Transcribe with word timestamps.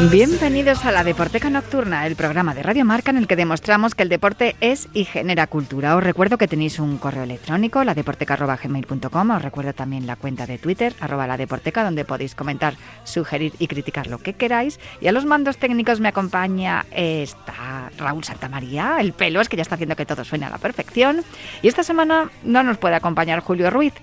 Bienvenidos 0.00 0.84
a 0.84 0.90
la 0.90 1.04
Deporteca 1.04 1.48
Nocturna, 1.50 2.04
el 2.08 2.16
programa 2.16 2.52
de 2.52 2.64
Radio 2.64 2.84
Marca 2.84 3.12
en 3.12 3.16
el 3.16 3.28
que 3.28 3.36
demostramos 3.36 3.94
que 3.94 4.02
el 4.02 4.08
deporte 4.08 4.56
es 4.60 4.88
y 4.92 5.04
genera 5.04 5.46
cultura. 5.46 5.96
Os 5.96 6.02
recuerdo 6.02 6.36
que 6.36 6.48
tenéis 6.48 6.80
un 6.80 6.98
correo 6.98 7.22
electrónico, 7.22 7.82
ladeporteca.gmail.com. 7.84 9.30
Os 9.30 9.42
recuerdo 9.42 9.72
también 9.72 10.08
la 10.08 10.16
cuenta 10.16 10.46
de 10.46 10.58
Twitter, 10.58 10.94
arroba 10.98 11.28
donde 11.28 12.04
podéis 12.04 12.34
comentar, 12.34 12.74
sugerir 13.04 13.52
y 13.60 13.68
criticar 13.68 14.08
lo 14.08 14.18
que 14.18 14.32
queráis. 14.32 14.80
Y 15.00 15.06
a 15.06 15.12
los 15.12 15.26
mandos 15.26 15.58
técnicos 15.58 16.00
me 16.00 16.08
acompaña 16.08 16.84
está 16.90 17.90
Raúl 17.96 18.24
Santamaría. 18.24 18.96
El 18.98 19.12
pelo 19.12 19.40
es 19.40 19.48
que 19.48 19.56
ya 19.56 19.62
está 19.62 19.76
haciendo 19.76 19.94
que 19.94 20.06
todo 20.06 20.24
suene 20.24 20.46
a 20.46 20.50
la 20.50 20.58
perfección. 20.58 21.22
Y 21.62 21.68
esta 21.68 21.84
semana 21.84 22.30
no 22.42 22.64
nos 22.64 22.78
puede 22.78 22.96
acompañar 22.96 23.40
Julio 23.40 23.70
Ruiz 23.70 23.94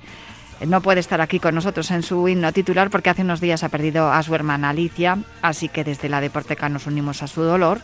no 0.67 0.81
puede 0.81 0.99
estar 0.99 1.21
aquí 1.21 1.39
con 1.39 1.55
nosotros 1.55 1.89
en 1.91 2.03
su 2.03 2.27
himno 2.27 2.53
titular 2.53 2.89
porque 2.89 3.09
hace 3.09 3.23
unos 3.23 3.41
días 3.41 3.63
ha 3.63 3.69
perdido 3.69 4.11
a 4.11 4.21
su 4.23 4.35
hermana 4.35 4.69
Alicia, 4.69 5.17
así 5.41 5.69
que 5.69 5.83
desde 5.83 6.09
la 6.09 6.21
Deporteca 6.21 6.69
nos 6.69 6.87
unimos 6.87 7.23
a 7.23 7.27
su 7.27 7.41
dolor 7.41 7.81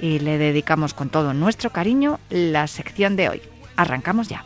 y 0.00 0.18
le 0.18 0.38
dedicamos 0.38 0.94
con 0.94 1.08
todo 1.08 1.34
nuestro 1.34 1.70
cariño 1.70 2.20
la 2.30 2.66
sección 2.66 3.16
de 3.16 3.28
hoy. 3.28 3.42
Arrancamos 3.76 4.28
ya. 4.28 4.44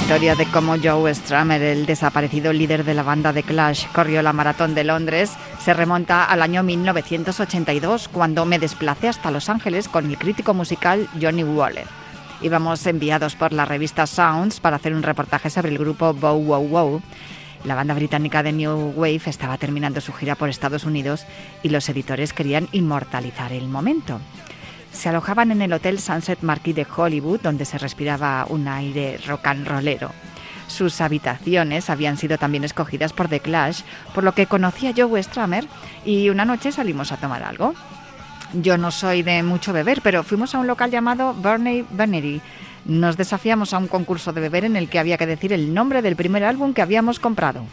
Historia 0.00 0.34
de 0.36 0.46
cómo 0.46 0.76
Joe 0.82 1.12
Strummer, 1.14 1.60
el 1.62 1.86
desaparecido 1.86 2.52
líder 2.52 2.84
de 2.84 2.94
la 2.94 3.02
banda 3.02 3.32
de 3.32 3.42
Clash, 3.42 3.86
corrió 3.92 4.22
la 4.22 4.32
maratón 4.32 4.74
de 4.74 4.84
Londres, 4.84 5.32
se 5.58 5.74
remonta 5.74 6.24
al 6.24 6.42
año 6.42 6.62
1982, 6.62 8.08
cuando 8.08 8.44
me 8.44 8.58
desplacé 8.58 9.08
hasta 9.08 9.30
Los 9.30 9.48
Ángeles 9.48 9.88
con 9.88 10.08
el 10.08 10.18
crítico 10.18 10.54
musical 10.54 11.08
Johnny 11.20 11.42
Waller. 11.42 11.86
Íbamos 12.40 12.86
enviados 12.86 13.34
por 13.34 13.52
la 13.52 13.64
revista 13.64 14.06
Sounds 14.06 14.60
para 14.60 14.76
hacer 14.76 14.94
un 14.94 15.02
reportaje 15.02 15.50
sobre 15.50 15.70
el 15.70 15.78
grupo 15.78 16.12
Bow 16.12 16.40
Wow 16.40 16.68
Wow. 16.68 17.02
La 17.64 17.74
banda 17.74 17.94
británica 17.94 18.42
de 18.42 18.52
New 18.52 18.92
Wave 18.96 19.22
estaba 19.26 19.58
terminando 19.58 20.00
su 20.00 20.12
gira 20.12 20.36
por 20.36 20.48
Estados 20.48 20.84
Unidos 20.84 21.26
y 21.62 21.70
los 21.70 21.88
editores 21.88 22.32
querían 22.32 22.68
inmortalizar 22.72 23.52
el 23.52 23.66
momento 23.66 24.20
se 24.96 25.10
alojaban 25.10 25.50
en 25.52 25.62
el 25.62 25.72
Hotel 25.72 26.00
Sunset 26.00 26.40
Marquis 26.40 26.74
de 26.74 26.86
Hollywood, 26.96 27.40
donde 27.40 27.64
se 27.64 27.78
respiraba 27.78 28.46
un 28.48 28.66
aire 28.66 29.18
rock 29.26 29.46
and 29.46 29.68
rollero. 29.68 30.10
Sus 30.66 31.00
habitaciones 31.00 31.90
habían 31.90 32.16
sido 32.16 32.38
también 32.38 32.64
escogidas 32.64 33.12
por 33.12 33.28
The 33.28 33.40
Clash, 33.40 33.82
por 34.14 34.24
lo 34.24 34.32
que 34.32 34.46
conocí 34.46 34.88
a 34.88 34.94
Joe 34.96 35.22
Stramer 35.22 35.68
y 36.04 36.30
una 36.30 36.44
noche 36.44 36.72
salimos 36.72 37.12
a 37.12 37.18
tomar 37.18 37.42
algo. 37.42 37.74
Yo 38.54 38.78
no 38.78 38.90
soy 38.90 39.22
de 39.22 39.42
mucho 39.42 39.72
beber, 39.72 40.00
pero 40.02 40.24
fuimos 40.24 40.54
a 40.54 40.58
un 40.58 40.66
local 40.66 40.90
llamado 40.90 41.34
Burney 41.34 41.84
Venery. 41.90 42.40
Nos 42.86 43.16
desafiamos 43.16 43.74
a 43.74 43.78
un 43.78 43.88
concurso 43.88 44.32
de 44.32 44.40
beber 44.40 44.64
en 44.64 44.76
el 44.76 44.88
que 44.88 44.98
había 44.98 45.18
que 45.18 45.26
decir 45.26 45.52
el 45.52 45.74
nombre 45.74 46.02
del 46.02 46.16
primer 46.16 46.42
álbum 46.42 46.72
que 46.72 46.82
habíamos 46.82 47.20
comprado. 47.20 47.64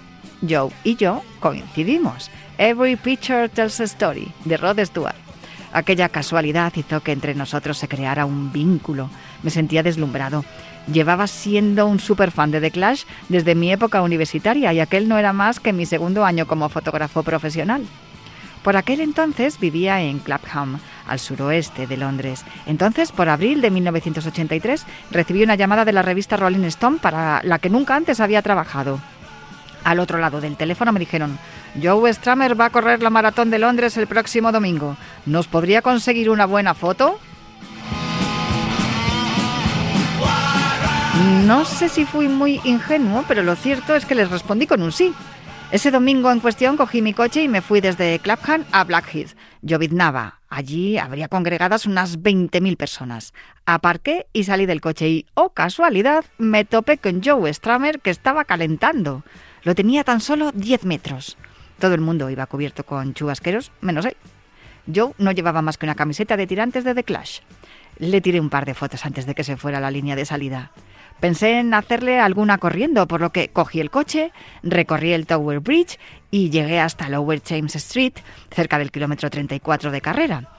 Joe 0.47 0.71
y 0.83 0.95
yo 0.97 1.23
coincidimos. 1.39 2.29
Every 2.57 2.95
Picture 2.95 3.47
Tells 3.49 3.79
a 3.79 3.85
Story, 3.85 4.31
de 4.45 4.57
Rod 4.57 4.79
Stewart. 4.83 5.22
Aquella 5.73 6.07
casualidad 6.09 6.71
hizo 6.75 7.01
que 7.01 7.11
entre 7.11 7.33
nosotros 7.33 7.79
se 7.79 7.87
creara 7.87 8.25
un 8.25 8.53
vínculo. 8.53 9.09
Me 9.41 9.49
sentía 9.49 9.81
deslumbrado. 9.81 10.45
Llevaba 10.91 11.25
siendo 11.25 11.87
un 11.87 11.99
super 11.99 12.29
fan 12.29 12.51
de 12.51 12.61
The 12.61 12.69
Clash 12.69 13.05
desde 13.27 13.55
mi 13.55 13.71
época 13.71 14.03
universitaria 14.03 14.71
y 14.71 14.79
aquel 14.79 15.09
no 15.09 15.17
era 15.17 15.33
más 15.33 15.59
que 15.59 15.73
mi 15.73 15.87
segundo 15.87 16.25
año 16.25 16.45
como 16.45 16.69
fotógrafo 16.69 17.23
profesional. 17.23 17.83
Por 18.63 18.77
aquel 18.77 19.01
entonces 19.01 19.59
vivía 19.59 20.01
en 20.01 20.19
Clapham, 20.19 20.79
al 21.07 21.19
suroeste 21.19 21.87
de 21.87 21.97
Londres. 21.97 22.45
Entonces, 22.65 23.11
por 23.11 23.27
abril 23.27 23.59
de 23.59 23.71
1983, 23.71 24.85
recibí 25.11 25.43
una 25.43 25.55
llamada 25.55 25.85
de 25.85 25.91
la 25.91 26.01
revista 26.01 26.37
Rolling 26.37 26.65
Stone 26.65 26.99
para 27.01 27.41
la 27.43 27.59
que 27.59 27.69
nunca 27.69 27.95
antes 27.95 28.19
había 28.19 28.41
trabajado. 28.41 29.01
Al 29.83 29.99
otro 29.99 30.17
lado 30.19 30.39
del 30.39 30.55
teléfono 30.55 30.93
me 30.93 30.99
dijeron, 30.99 31.37
Joe 31.81 32.13
Stramer 32.13 32.59
va 32.59 32.65
a 32.65 32.69
correr 32.69 33.01
la 33.01 33.09
maratón 33.09 33.49
de 33.49 33.59
Londres 33.59 33.97
el 33.97 34.07
próximo 34.07 34.51
domingo. 34.51 34.95
¿Nos 35.25 35.47
podría 35.47 35.81
conseguir 35.81 36.29
una 36.29 36.45
buena 36.45 36.73
foto? 36.73 37.19
No 41.45 41.65
sé 41.65 41.89
si 41.89 42.05
fui 42.05 42.27
muy 42.27 42.59
ingenuo, 42.63 43.23
pero 43.27 43.43
lo 43.43 43.55
cierto 43.55 43.95
es 43.95 44.05
que 44.05 44.15
les 44.15 44.29
respondí 44.29 44.67
con 44.67 44.81
un 44.81 44.91
sí. 44.91 45.13
Ese 45.71 45.89
domingo 45.89 46.31
en 46.31 46.39
cuestión 46.39 46.77
cogí 46.77 47.01
mi 47.01 47.13
coche 47.13 47.41
y 47.41 47.47
me 47.47 47.61
fui 47.61 47.81
desde 47.81 48.19
Clapham 48.19 48.63
a 48.71 48.83
Blackheath. 48.83 49.35
Lloviznaba. 49.63 50.39
Allí 50.49 50.99
habría 50.99 51.29
congregadas 51.29 51.87
unas 51.87 52.19
20.000 52.19 52.77
personas. 52.77 53.33
Aparqué 53.65 54.27
y 54.33 54.43
salí 54.43 54.67
del 54.67 54.81
coche 54.81 55.09
y, 55.09 55.25
oh 55.33 55.49
casualidad, 55.49 56.25
me 56.37 56.63
topé 56.63 56.99
con 56.99 57.23
Joe 57.23 57.51
Stramer 57.51 58.01
que 58.01 58.11
estaba 58.11 58.45
calentando. 58.45 59.23
Lo 59.63 59.73
tenía 59.73 60.03
tan 60.03 60.21
solo 60.21 60.51
10 60.51 60.85
metros. 60.85 61.37
Todo 61.79 61.93
el 61.95 62.01
mundo 62.01 62.29
iba 62.29 62.45
cubierto 62.45 62.85
con 62.85 63.13
chubasqueros, 63.13 63.71
menos 63.81 64.05
él. 64.05 64.15
Joe 64.93 65.13
no 65.17 65.31
llevaba 65.31 65.61
más 65.61 65.77
que 65.77 65.85
una 65.85 65.95
camiseta 65.95 66.37
de 66.37 66.47
tirantes 66.47 66.83
de 66.83 66.93
The 66.93 67.03
Clash. 67.03 67.39
Le 67.99 68.21
tiré 68.21 68.39
un 68.39 68.49
par 68.49 68.65
de 68.65 68.73
fotos 68.73 69.05
antes 69.05 69.25
de 69.25 69.35
que 69.35 69.43
se 69.43 69.57
fuera 69.57 69.77
a 69.77 69.81
la 69.81 69.91
línea 69.91 70.15
de 70.15 70.25
salida. 70.25 70.71
Pensé 71.19 71.59
en 71.59 71.73
hacerle 71.73 72.19
alguna 72.19 72.57
corriendo, 72.57 73.07
por 73.07 73.21
lo 73.21 73.31
que 73.31 73.49
cogí 73.49 73.79
el 73.79 73.91
coche, 73.91 74.33
recorrí 74.61 75.13
el 75.13 75.25
Tower 75.25 75.61
Bridge 75.61 75.97
y 76.31 76.49
llegué 76.49 76.79
hasta 76.79 77.07
Lower 77.07 77.41
James 77.47 77.75
Street, 77.75 78.13
cerca 78.51 78.77
del 78.77 78.91
kilómetro 78.91 79.29
34 79.29 79.91
de 79.91 80.01
carrera. 80.01 80.49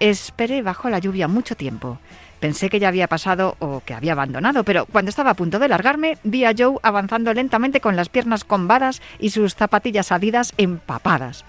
Esperé 0.00 0.62
bajo 0.62 0.88
la 0.88 0.98
lluvia 0.98 1.28
mucho 1.28 1.56
tiempo. 1.56 1.98
Pensé 2.44 2.68
que 2.68 2.78
ya 2.78 2.88
había 2.88 3.08
pasado 3.08 3.56
o 3.58 3.80
que 3.80 3.94
había 3.94 4.12
abandonado, 4.12 4.64
pero 4.64 4.84
cuando 4.84 5.08
estaba 5.08 5.30
a 5.30 5.34
punto 5.34 5.58
de 5.58 5.66
largarme, 5.66 6.18
vi 6.24 6.44
a 6.44 6.52
Joe 6.54 6.76
avanzando 6.82 7.32
lentamente 7.32 7.80
con 7.80 7.96
las 7.96 8.10
piernas 8.10 8.44
combadas 8.44 9.00
y 9.18 9.30
sus 9.30 9.54
zapatillas 9.54 10.12
adidas 10.12 10.52
empapadas. 10.58 11.46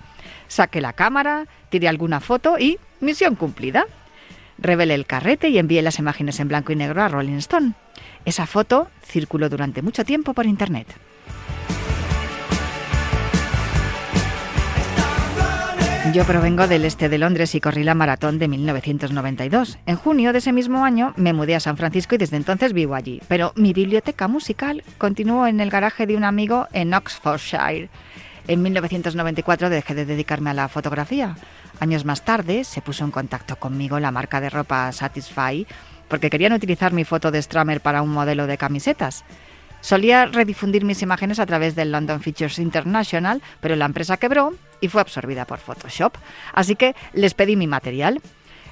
Saqué 0.48 0.80
la 0.80 0.94
cámara, 0.94 1.48
tiré 1.68 1.90
alguna 1.90 2.22
foto 2.22 2.58
y 2.58 2.80
misión 3.02 3.36
cumplida. 3.36 3.88
Revelé 4.58 4.94
el 4.94 5.06
carrete 5.06 5.50
y 5.50 5.58
envié 5.58 5.82
las 5.82 6.00
imágenes 6.00 6.40
en 6.40 6.48
blanco 6.48 6.72
y 6.72 6.78
negro 6.78 7.04
a 7.04 7.10
Rolling 7.10 7.40
Stone. 7.40 7.74
Esa 8.24 8.46
foto 8.46 8.88
circuló 9.04 9.50
durante 9.50 9.82
mucho 9.82 10.06
tiempo 10.06 10.34
por 10.34 10.46
Internet. 10.46 10.88
Yo 16.14 16.24
provengo 16.24 16.68
del 16.68 16.86
este 16.86 17.10
de 17.10 17.18
Londres 17.18 17.56
y 17.56 17.60
corrí 17.60 17.84
la 17.84 17.96
maratón 17.96 18.38
de 18.40 18.48
1992. 18.48 19.80
En 19.86 19.96
junio 19.96 20.32
de 20.32 20.38
ese 20.38 20.54
mismo 20.54 20.86
año 20.86 21.14
me 21.18 21.34
mudé 21.34 21.56
a 21.56 21.60
San 21.60 21.78
Francisco 21.78 22.16
y 22.16 22.18
desde 22.18 22.38
entonces 22.38 22.74
vivo 22.74 22.96
allí. 22.96 23.22
Pero 23.28 23.54
mi 23.56 23.74
biblioteca 23.74 24.28
musical 24.28 24.84
continuó 24.98 25.48
en 25.48 25.60
el 25.60 25.70
garaje 25.70 26.06
de 26.06 26.16
un 26.16 26.24
amigo 26.24 26.68
en 26.74 26.94
Oxfordshire. 26.94 27.90
En 28.48 28.62
1994 28.62 29.70
dejé 29.70 29.96
de 29.96 30.06
dedicarme 30.06 30.52
a 30.52 30.54
la 30.54 30.70
fotografía. 30.70 31.36
Años 31.80 32.06
más 32.06 32.24
tarde 32.24 32.64
se 32.64 32.82
puso 32.82 33.04
en 33.04 33.12
contacto 33.12 33.58
conmigo 33.58 34.00
la 34.00 34.12
marca 34.12 34.40
de 34.40 34.50
ropa 34.50 34.92
Satisfy 34.92 35.66
porque 36.08 36.30
querían 36.30 36.54
utilizar 36.54 36.94
mi 36.94 37.04
foto 37.04 37.32
de 37.32 37.42
Stramer 37.42 37.82
para 37.82 38.04
un 38.04 38.12
modelo 38.12 38.48
de 38.48 38.58
camisetas. 38.58 39.26
Solía 39.86 40.26
redifundir 40.26 40.84
mis 40.84 41.04
imágenes 41.04 41.38
a 41.38 41.46
través 41.46 41.76
del 41.76 41.92
London 41.92 42.20
Features 42.20 42.58
International, 42.58 43.44
pero 43.60 43.76
la 43.76 43.86
empresa 43.86 44.18
quebró 44.18 44.56
y 44.82 44.88
fue 44.88 45.00
absorbida 45.00 45.46
por 45.46 45.60
Photoshop. 45.60 46.16
Así 46.54 46.76
que 46.76 46.96
les 47.14 47.36
pedí 47.36 47.56
mi 47.56 47.68
material. 47.68 48.20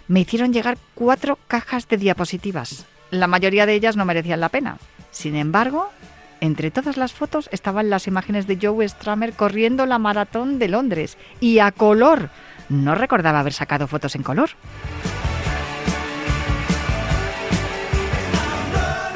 Me 0.07 0.21
hicieron 0.21 0.53
llegar 0.53 0.79
cuatro 0.95 1.37
cajas 1.47 1.87
de 1.87 1.97
diapositivas. 1.97 2.87
La 3.11 3.27
mayoría 3.27 3.67
de 3.67 3.75
ellas 3.75 3.95
no 3.95 4.05
merecían 4.05 4.39
la 4.39 4.49
pena. 4.49 4.79
Sin 5.11 5.35
embargo, 5.35 5.91
entre 6.41 6.71
todas 6.71 6.97
las 6.97 7.13
fotos 7.13 7.47
estaban 7.51 7.91
las 7.91 8.07
imágenes 8.07 8.47
de 8.47 8.57
Joe 8.59 8.89
Stramer 8.89 9.33
corriendo 9.33 9.85
la 9.85 9.99
maratón 9.99 10.57
de 10.57 10.67
Londres 10.67 11.19
y 11.39 11.59
a 11.59 11.71
color. 11.71 12.31
No 12.69 12.95
recordaba 12.95 13.41
haber 13.41 13.53
sacado 13.53 13.87
fotos 13.87 14.15
en 14.15 14.23
color. 14.23 14.49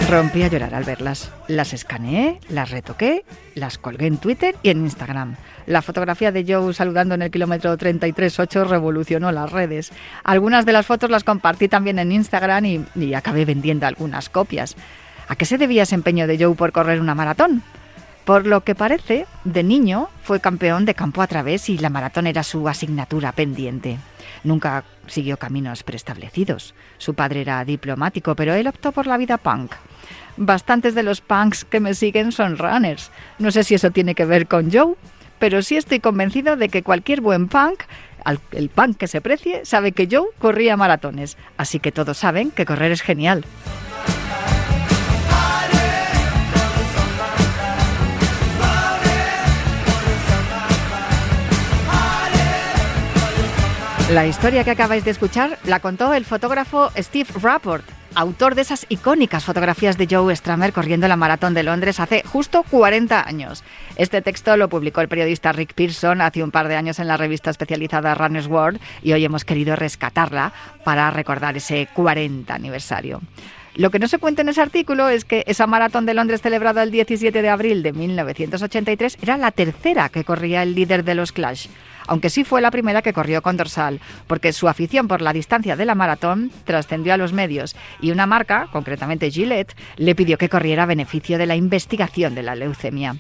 Rompí 0.09 0.41
a 0.41 0.47
llorar 0.47 0.73
al 0.73 0.85
verlas. 0.85 1.31
Las 1.49 1.73
escaneé, 1.73 2.39
las 2.47 2.71
retoqué, 2.71 3.25
las 3.55 3.77
colgué 3.77 4.07
en 4.07 4.17
Twitter 4.17 4.55
y 4.63 4.69
en 4.69 4.79
Instagram. 4.79 5.35
La 5.65 5.81
fotografía 5.81 6.31
de 6.31 6.45
Joe 6.47 6.73
saludando 6.73 7.15
en 7.15 7.23
el 7.23 7.31
kilómetro 7.31 7.77
33.8 7.77 8.67
revolucionó 8.67 9.33
las 9.33 9.51
redes. 9.51 9.91
Algunas 10.23 10.65
de 10.65 10.71
las 10.71 10.85
fotos 10.85 11.09
las 11.09 11.25
compartí 11.25 11.67
también 11.67 11.99
en 11.99 12.13
Instagram 12.13 12.85
y, 12.95 13.13
acabé 13.15 13.43
vendiendo 13.43 13.85
algunas 13.85 14.29
copias. 14.29 14.77
¿A 15.27 15.35
qué 15.35 15.43
se 15.43 15.57
debía 15.57 15.83
ese 15.83 15.95
empeño 15.95 16.25
de 16.25 16.37
Joe 16.41 16.55
por 16.55 16.71
correr 16.71 17.01
una 17.01 17.13
maratón? 17.13 17.61
Por 18.23 18.47
lo 18.47 18.61
que 18.61 18.75
parece, 18.75 19.25
de 19.43 19.63
niño 19.63 20.07
fue 20.21 20.39
campeón 20.39 20.85
de 20.85 20.95
campo 20.95 21.21
a 21.21 21.27
través 21.27 21.69
y 21.69 21.77
la 21.77 21.89
maratón 21.89 22.27
era 22.27 22.43
su 22.43 22.69
asignatura 22.69 23.33
pendiente. 23.33 23.97
Nunca 24.45 24.85
siguió 25.07 25.35
caminos 25.37 25.83
preestablecidos. 25.83 26.75
Su 26.97 27.13
padre 27.13 27.41
era 27.41 27.63
diplomático, 27.65 28.35
pero 28.35 28.53
él 28.53 28.67
optó 28.67 28.93
por 28.93 29.05
la 29.05 29.17
vida 29.17 29.37
punk. 29.37 29.73
Bastantes 30.37 30.95
de 30.95 31.03
los 31.03 31.21
punks 31.21 31.65
que 31.65 31.79
me 31.79 31.93
siguen 31.93 32.31
son 32.31 32.57
runners. 32.57 33.11
No 33.39 33.51
sé 33.51 33.63
si 33.63 33.75
eso 33.75 33.91
tiene 33.91 34.15
que 34.15 34.25
ver 34.25 34.47
con 34.47 34.71
Joe, 34.71 34.95
pero 35.39 35.61
sí 35.61 35.75
estoy 35.75 35.99
convencido 35.99 36.55
de 36.55 36.69
que 36.69 36.83
cualquier 36.83 37.21
buen 37.21 37.47
punk, 37.47 37.83
el 38.51 38.69
punk 38.69 38.97
que 38.97 39.07
se 39.07 39.21
precie, 39.21 39.65
sabe 39.65 39.91
que 39.91 40.07
Joe 40.09 40.27
corría 40.37 40.77
maratones. 40.77 41.37
Así 41.57 41.79
que 41.79 41.91
todos 41.91 42.17
saben 42.17 42.51
que 42.51 42.65
correr 42.65 42.91
es 42.91 43.01
genial. 43.01 43.45
La 54.11 54.25
historia 54.25 54.63
que 54.63 54.71
acabáis 54.71 55.03
de 55.03 55.11
escuchar 55.11 55.59
la 55.65 55.81
contó 55.81 56.13
el 56.13 56.23
fotógrafo 56.23 56.91
Steve 56.95 57.27
Rapport, 57.41 57.83
autor 58.17 58.55
de 58.55 58.63
esas 58.63 58.87
icónicas 58.89 59.45
fotografías 59.45 59.95
de 59.95 60.07
Joe 60.09 60.35
Stramer 60.35 60.73
corriendo 60.73 61.07
la 61.07 61.15
maratón 61.15 61.53
de 61.53 61.61
Londres 61.61 61.99
hace 61.99 62.23
justo 62.23 62.63
40 62.67 63.27
años. 63.27 63.63
Este 63.95 64.23
texto 64.23 64.57
lo 64.57 64.69
publicó 64.69 65.01
el 65.01 65.07
periodista 65.07 65.51
Rick 65.51 65.75
Pearson 65.75 66.21
hace 66.21 66.41
un 66.41 66.49
par 66.49 66.67
de 66.67 66.75
años 66.75 66.97
en 66.97 67.07
la 67.07 67.15
revista 67.15 67.51
especializada 67.51 68.15
Runner's 68.15 68.47
World 68.47 68.81
y 69.03 69.13
hoy 69.13 69.23
hemos 69.23 69.45
querido 69.45 69.75
rescatarla 69.75 70.51
para 70.83 71.11
recordar 71.11 71.57
ese 71.57 71.87
40 71.93 72.51
aniversario. 72.51 73.21
Lo 73.75 73.91
que 73.91 73.99
no 73.99 74.07
se 74.07 74.17
cuenta 74.17 74.41
en 74.41 74.49
ese 74.49 74.61
artículo 74.61 75.09
es 75.09 75.23
que 75.23 75.43
esa 75.45 75.67
maratón 75.67 76.07
de 76.07 76.15
Londres 76.15 76.41
celebrada 76.41 76.81
el 76.81 76.89
17 76.89 77.39
de 77.39 77.49
abril 77.49 77.83
de 77.83 77.93
1983 77.93 79.19
era 79.21 79.37
la 79.37 79.51
tercera 79.51 80.09
que 80.09 80.23
corría 80.23 80.63
el 80.63 80.73
líder 80.73 81.03
de 81.03 81.13
los 81.13 81.31
Clash 81.31 81.67
aunque 82.07 82.29
sí 82.29 82.43
fue 82.43 82.61
la 82.61 82.71
primera 82.71 83.01
que 83.01 83.13
corrió 83.13 83.41
con 83.41 83.57
dorsal, 83.57 83.99
porque 84.25 84.53
su 84.53 84.67
afición 84.67 85.07
por 85.07 85.21
la 85.21 85.33
distancia 85.33 85.75
de 85.75 85.85
la 85.85 85.95
maratón 85.95 86.51
trascendió 86.65 87.13
a 87.13 87.17
los 87.17 87.33
medios 87.33 87.75
y 88.01 88.11
una 88.11 88.25
marca, 88.25 88.67
concretamente 88.71 89.29
Gillette, 89.29 89.75
le 89.97 90.15
pidió 90.15 90.37
que 90.37 90.49
corriera 90.49 90.83
a 90.83 90.87
beneficio 90.87 91.37
de 91.37 91.45
la 91.45 91.55
investigación 91.55 92.35
de 92.35 92.43
la 92.43 92.55
leucemia. 92.55 93.17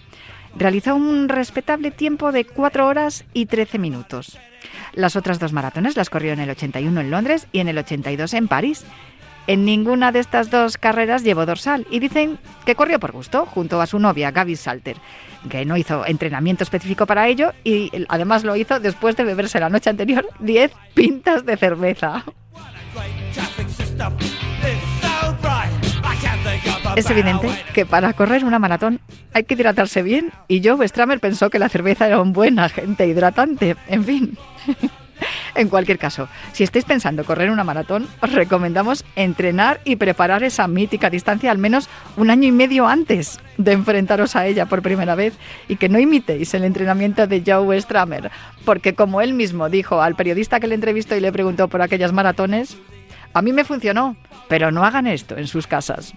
Realizó 0.57 0.95
un 0.95 1.29
respetable 1.29 1.91
tiempo 1.91 2.31
de 2.31 2.45
4 2.45 2.87
horas 2.87 3.25
y 3.33 3.45
13 3.45 3.77
minutos. 3.77 4.39
Las 4.93 5.15
otras 5.15 5.39
dos 5.39 5.53
maratones 5.53 5.95
las 5.95 6.09
corrió 6.09 6.33
en 6.33 6.39
el 6.39 6.49
81 6.49 6.99
en 6.99 7.11
Londres 7.11 7.47
y 7.51 7.59
en 7.59 7.67
el 7.67 7.77
82 7.77 8.33
en 8.33 8.47
París. 8.47 8.85
En 9.47 9.63
ninguna 9.63 10.11
de 10.11 10.19
estas 10.19 10.51
dos 10.51 10.77
carreras 10.77 11.23
llevó 11.23 11.45
dorsal 11.45 11.87
y 11.89 11.99
dicen 11.99 12.37
que 12.65 12.75
corrió 12.75 12.99
por 12.99 13.13
gusto 13.13 13.45
junto 13.45 13.81
a 13.81 13.87
su 13.87 13.97
novia 13.97 14.31
Gaby 14.31 14.57
Salter 14.57 14.97
que 15.49 15.65
no 15.65 15.77
hizo 15.77 16.05
entrenamiento 16.05 16.63
específico 16.63 17.05
para 17.05 17.27
ello 17.27 17.53
y 17.63 17.91
además 18.09 18.43
lo 18.43 18.55
hizo 18.55 18.79
después 18.79 19.15
de 19.15 19.23
beberse 19.23 19.59
la 19.59 19.69
noche 19.69 19.89
anterior 19.89 20.27
10 20.39 20.71
pintas 20.93 21.45
de 21.45 21.57
cerveza. 21.57 22.25
Es 26.95 27.09
evidente 27.09 27.49
que 27.73 27.85
para 27.85 28.13
correr 28.13 28.43
una 28.43 28.59
maratón 28.59 28.99
hay 29.33 29.43
que 29.43 29.53
hidratarse 29.53 30.01
bien 30.01 30.31
y 30.47 30.67
Joe 30.67 30.87
Stramer 30.87 31.19
pensó 31.19 31.49
que 31.49 31.59
la 31.59 31.69
cerveza 31.69 32.07
era 32.07 32.21
un 32.21 32.33
buen 32.33 32.59
agente 32.59 33.07
hidratante. 33.07 33.75
En 33.87 34.03
fin. 34.03 34.37
En 35.55 35.69
cualquier 35.69 35.97
caso, 35.97 36.27
si 36.53 36.63
estáis 36.63 36.85
pensando 36.85 37.23
correr 37.23 37.49
una 37.49 37.63
maratón, 37.63 38.07
os 38.21 38.31
recomendamos 38.31 39.03
entrenar 39.15 39.81
y 39.85 39.95
preparar 39.95 40.43
esa 40.43 40.67
mítica 40.67 41.09
distancia 41.09 41.51
al 41.51 41.57
menos 41.57 41.89
un 42.15 42.29
año 42.29 42.47
y 42.47 42.51
medio 42.51 42.87
antes 42.87 43.39
de 43.57 43.71
enfrentaros 43.71 44.35
a 44.35 44.45
ella 44.45 44.67
por 44.67 44.81
primera 44.81 45.15
vez 45.15 45.33
y 45.67 45.77
que 45.77 45.89
no 45.89 45.99
imitéis 45.99 46.53
el 46.53 46.63
entrenamiento 46.63 47.27
de 47.27 47.43
Joe 47.45 47.81
Stramer, 47.81 48.31
porque 48.65 48.93
como 48.93 49.21
él 49.21 49.33
mismo 49.33 49.69
dijo 49.69 50.01
al 50.01 50.15
periodista 50.15 50.59
que 50.59 50.67
le 50.67 50.75
entrevistó 50.75 51.15
y 51.15 51.21
le 51.21 51.31
preguntó 51.31 51.67
por 51.67 51.81
aquellas 51.81 52.13
maratones, 52.13 52.77
a 53.33 53.41
mí 53.41 53.51
me 53.51 53.63
funcionó, 53.63 54.15
pero 54.47 54.71
no 54.71 54.85
hagan 54.85 55.07
esto 55.07 55.37
en 55.37 55.47
sus 55.47 55.67
casas. 55.67 56.13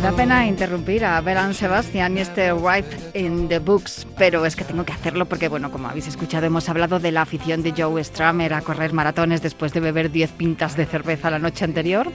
Pena 0.00 0.46
interrumpir 0.46 1.04
a 1.04 1.20
Beran 1.20 1.52
Sebastián 1.52 2.16
y 2.16 2.20
este 2.20 2.50
Ripe 2.52 3.18
in 3.18 3.48
the 3.48 3.58
Books, 3.58 4.06
pero 4.16 4.46
es 4.46 4.56
que 4.56 4.64
tengo 4.64 4.84
que 4.84 4.92
hacerlo 4.92 5.26
porque, 5.26 5.48
bueno, 5.48 5.70
como 5.70 5.88
habéis 5.88 6.06
escuchado, 6.06 6.46
hemos 6.46 6.68
hablado 6.68 6.98
de 6.98 7.12
la 7.12 7.22
afición 7.22 7.62
de 7.62 7.74
Joe 7.76 8.02
Stramer 8.02 8.54
a 8.54 8.62
correr 8.62 8.94
maratones 8.94 9.42
después 9.42 9.72
de 9.74 9.80
beber 9.80 10.10
10 10.10 10.32
pintas 10.32 10.76
de 10.76 10.86
cerveza 10.86 11.30
la 11.30 11.38
noche 11.38 11.64
anterior, 11.64 12.10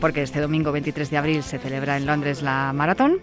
porque 0.00 0.22
este 0.22 0.40
domingo 0.40 0.72
23 0.72 1.10
de 1.10 1.18
abril 1.18 1.42
se 1.42 1.58
celebra 1.58 1.98
en 1.98 2.06
Londres 2.06 2.40
la 2.40 2.72
maratón, 2.72 3.20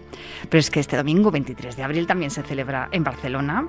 pero 0.48 0.60
es 0.60 0.70
que 0.70 0.80
este 0.80 0.96
domingo 0.96 1.32
23 1.32 1.76
de 1.76 1.82
abril 1.82 2.06
también 2.06 2.30
se 2.30 2.42
celebra 2.42 2.88
en 2.92 3.02
Barcelona 3.02 3.68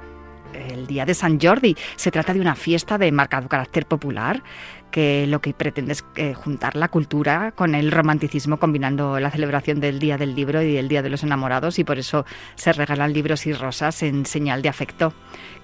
el 0.53 0.87
día 0.87 1.05
de 1.05 1.13
San 1.13 1.39
Jordi. 1.39 1.75
Se 1.95 2.11
trata 2.11 2.33
de 2.33 2.39
una 2.39 2.55
fiesta 2.55 2.97
de 2.97 3.11
marcado 3.11 3.47
carácter 3.47 3.85
popular 3.85 4.43
que 4.91 5.27
lo 5.27 5.41
que 5.41 5.53
pretende 5.53 5.93
es 5.93 6.05
eh, 6.15 6.33
juntar 6.33 6.75
la 6.75 6.87
cultura 6.87 7.51
con 7.51 7.75
el 7.75 7.91
romanticismo, 7.91 8.57
combinando 8.57 9.19
la 9.19 9.31
celebración 9.31 9.79
del 9.79 9.99
Día 9.99 10.17
del 10.17 10.35
Libro 10.35 10.61
y 10.61 10.77
el 10.77 10.87
Día 10.87 11.01
de 11.01 11.09
los 11.09 11.23
Enamorados, 11.23 11.77
y 11.79 11.83
por 11.83 11.99
eso 11.99 12.25
se 12.55 12.73
regalan 12.73 13.13
libros 13.13 13.45
y 13.45 13.53
rosas 13.53 14.01
en 14.03 14.25
señal 14.25 14.61
de 14.61 14.69
afecto. 14.69 15.13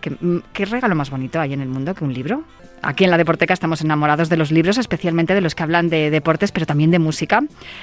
¿Qué, 0.01 0.11
mm, 0.11 0.43
qué 0.51 0.65
regalo 0.65 0.95
más 0.95 1.09
bonito 1.09 1.39
hay 1.39 1.53
en 1.53 1.61
el 1.61 1.69
mundo 1.69 1.95
que 1.95 2.03
un 2.03 2.13
libro? 2.13 2.43
Aquí 2.81 3.05
en 3.05 3.11
la 3.11 3.17
Deporteca 3.17 3.53
estamos 3.53 3.79
enamorados 3.79 4.27
de 4.27 4.35
los 4.35 4.51
libros, 4.51 4.77
especialmente 4.77 5.33
de 5.33 5.39
los 5.39 5.55
que 5.55 5.63
hablan 5.63 5.87
de 5.87 6.09
deportes, 6.09 6.51
pero 6.51 6.65
también 6.65 6.91
de 6.91 6.99
música. 6.99 7.41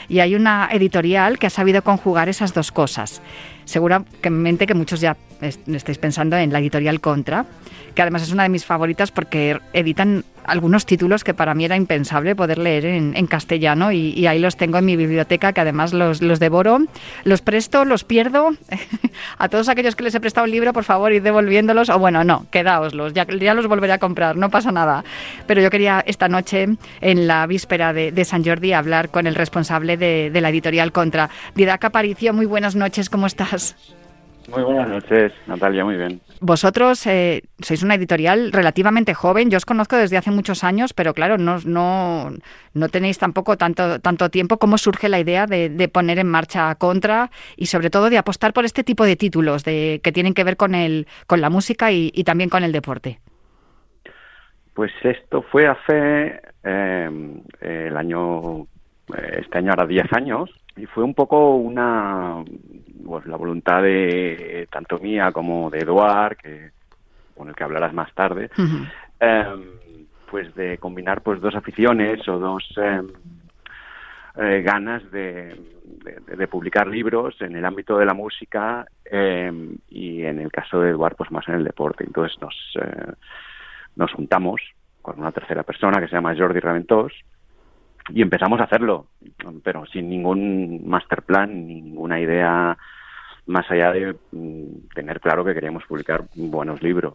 Y 0.08 0.20
hay 0.20 0.34
una 0.34 0.68
editorial 0.70 1.38
que 1.38 1.46
ha 1.46 1.50
sabido 1.50 1.82
conjugar 1.82 2.28
esas 2.28 2.52
dos 2.52 2.70
cosas. 2.70 3.22
Seguramente 3.64 4.66
que 4.66 4.74
muchos 4.74 5.00
ya 5.00 5.16
estáis 5.40 5.98
pensando 5.98 6.36
en 6.36 6.52
la 6.52 6.58
editorial 6.58 7.00
Contra, 7.00 7.46
que 7.94 8.02
además 8.02 8.22
es 8.22 8.32
una 8.32 8.44
de 8.44 8.48
mis 8.48 8.64
favoritas 8.64 9.10
porque 9.10 9.58
editan 9.72 10.24
algunos 10.44 10.86
títulos 10.86 11.22
que 11.22 11.34
para 11.34 11.54
mí 11.54 11.64
era 11.64 11.76
impensable 11.76 12.34
poder 12.34 12.58
leer 12.58 12.84
en, 12.84 13.26
castellano 13.26 13.92
y, 13.92 14.26
ahí 14.26 14.38
los 14.38 14.56
tengo 14.56 14.78
en 14.78 14.84
mi 14.84 14.96
biblioteca, 14.96 15.52
que 15.52 15.60
además 15.60 15.92
los, 15.92 16.22
los 16.22 16.40
devoro, 16.40 16.80
los 17.24 17.42
presto, 17.42 17.84
los 17.84 18.04
pierdo. 18.04 18.50
a 19.38 19.48
todos 19.48 19.68
aquellos 19.68 19.94
que 19.94 20.02
les 20.02 20.14
he 20.14 20.20
prestado 20.20 20.46
un 20.46 20.50
libro, 20.50 20.72
por 20.72 20.84
favor, 20.84 21.12
ir 21.12 21.22
devolviéndolos, 21.22 21.88
o 21.90 21.98
bueno, 21.98 22.24
no, 22.24 22.46
quedaoslos, 22.50 23.12
ya, 23.12 23.26
ya 23.26 23.54
los 23.54 23.66
volveré 23.68 23.92
a 23.92 23.98
comprar, 23.98 24.36
no 24.36 24.50
pasa 24.50 24.72
nada. 24.72 25.04
Pero 25.46 25.62
yo 25.62 25.70
quería 25.70 26.02
esta 26.06 26.28
noche, 26.28 26.66
en 27.00 27.26
la 27.26 27.46
víspera 27.46 27.92
de, 27.92 28.24
San 28.24 28.44
Jordi, 28.44 28.72
hablar 28.72 29.10
con 29.10 29.26
el 29.26 29.34
responsable 29.34 29.96
de, 29.96 30.30
la 30.40 30.48
editorial 30.48 30.92
Contra. 30.92 31.30
Didac 31.54 31.84
Aparicio, 31.84 32.32
muy 32.32 32.46
buenas 32.46 32.74
noches, 32.74 33.08
¿cómo 33.08 33.26
estás? 33.26 33.76
Muy 34.50 34.64
buenas 34.64 34.88
noches, 34.88 35.32
Natalia, 35.46 35.84
muy 35.84 35.96
bien. 35.96 36.20
Vosotros 36.40 37.06
eh, 37.06 37.42
sois 37.60 37.84
una 37.84 37.94
editorial 37.94 38.50
relativamente 38.50 39.14
joven, 39.14 39.48
yo 39.48 39.58
os 39.58 39.64
conozco 39.64 39.96
desde 39.96 40.16
hace 40.16 40.32
muchos 40.32 40.64
años, 40.64 40.92
pero 40.92 41.14
claro, 41.14 41.38
no, 41.38 41.58
no, 41.64 42.30
no 42.74 42.88
tenéis 42.88 43.18
tampoco 43.18 43.56
tanto, 43.56 44.00
tanto 44.00 44.28
tiempo. 44.28 44.58
¿Cómo 44.58 44.76
surge 44.76 45.08
la 45.08 45.20
idea 45.20 45.46
de, 45.46 45.88
poner 45.92 46.18
en 46.18 46.26
marcha 46.26 46.74
Contra 46.74 47.30
y 47.56 47.66
sobre 47.66 47.90
todo 47.90 48.10
de 48.10 48.18
apostar 48.18 48.52
por 48.52 48.64
este 48.64 48.82
tipo 48.82 49.04
de 49.04 49.14
títulos 49.14 49.62
de, 49.62 50.00
que 50.02 50.10
tienen 50.10 50.34
que 50.34 50.42
ver 50.42 50.56
con, 50.56 50.74
el, 50.74 51.06
con 51.28 51.40
la 51.40 51.50
música 51.50 51.92
y, 51.92 52.10
también 52.24 52.50
con 52.50 52.64
el 52.64 52.72
deporte? 52.72 53.20
Pues 54.74 54.90
esto 55.02 55.42
fue 55.42 55.68
hace 55.68 56.40
eh, 56.64 57.40
el 57.60 57.96
año, 57.96 58.62
eh, 59.16 59.40
este 59.42 59.58
año 59.58 59.70
ahora 59.70 59.86
10 59.86 60.12
años, 60.12 60.50
y 60.76 60.86
fue 60.86 61.04
un 61.04 61.14
poco 61.14 61.56
una 61.56 62.42
pues, 63.04 63.26
la 63.26 63.36
voluntad 63.36 63.82
de 63.82 64.68
tanto 64.70 64.98
mía 64.98 65.32
como 65.32 65.70
de 65.70 65.78
Eduard, 65.78 66.36
que 66.36 66.70
con 67.40 67.48
el 67.48 67.54
que 67.54 67.64
hablarás 67.64 67.94
más 67.94 68.12
tarde, 68.14 68.50
em, 69.18 69.64
pues 70.30 70.54
de 70.54 70.76
combinar 70.76 71.22
pues 71.22 71.40
dos 71.40 71.54
aficiones 71.54 72.28
o 72.28 72.38
dos 72.38 72.62
em, 72.76 73.08
eh, 74.36 74.62
ganas 74.62 75.10
de, 75.10 75.56
publicar 76.50 76.86
libros 76.86 77.40
en 77.40 77.56
el 77.56 77.64
ámbito 77.64 77.96
de 77.96 78.04
la 78.04 78.12
música 78.12 78.84
em, 79.04 79.76
y 79.88 80.22
en 80.22 80.38
el 80.38 80.52
caso 80.52 80.80
de 80.80 80.90
Eduard 80.90 81.16
pues 81.16 81.30
más 81.30 81.48
en 81.48 81.54
el 81.54 81.64
deporte. 81.64 82.04
Entonces 82.04 82.38
nos, 82.42 82.54
eh, 82.74 83.12
nos 83.96 84.12
juntamos 84.12 84.60
con 85.00 85.18
una 85.18 85.32
tercera 85.32 85.62
persona 85.62 85.98
que 86.00 86.08
se 86.08 86.16
llama 86.16 86.36
Jordi 86.36 86.60
Raventós 86.60 87.12
y 88.08 88.22
empezamos 88.22 88.60
a 88.60 88.64
hacerlo, 88.64 89.06
pero 89.62 89.86
sin 89.86 90.08
ningún 90.08 90.86
master 90.86 91.22
plan, 91.22 91.66
ninguna 91.66 92.20
idea 92.20 92.76
más 93.46 93.70
allá 93.70 93.92
de 93.92 94.16
mm, 94.32 94.88
tener 94.94 95.20
claro 95.20 95.44
que 95.44 95.54
queríamos 95.54 95.84
publicar 95.84 96.24
buenos 96.34 96.82
libros. 96.82 97.14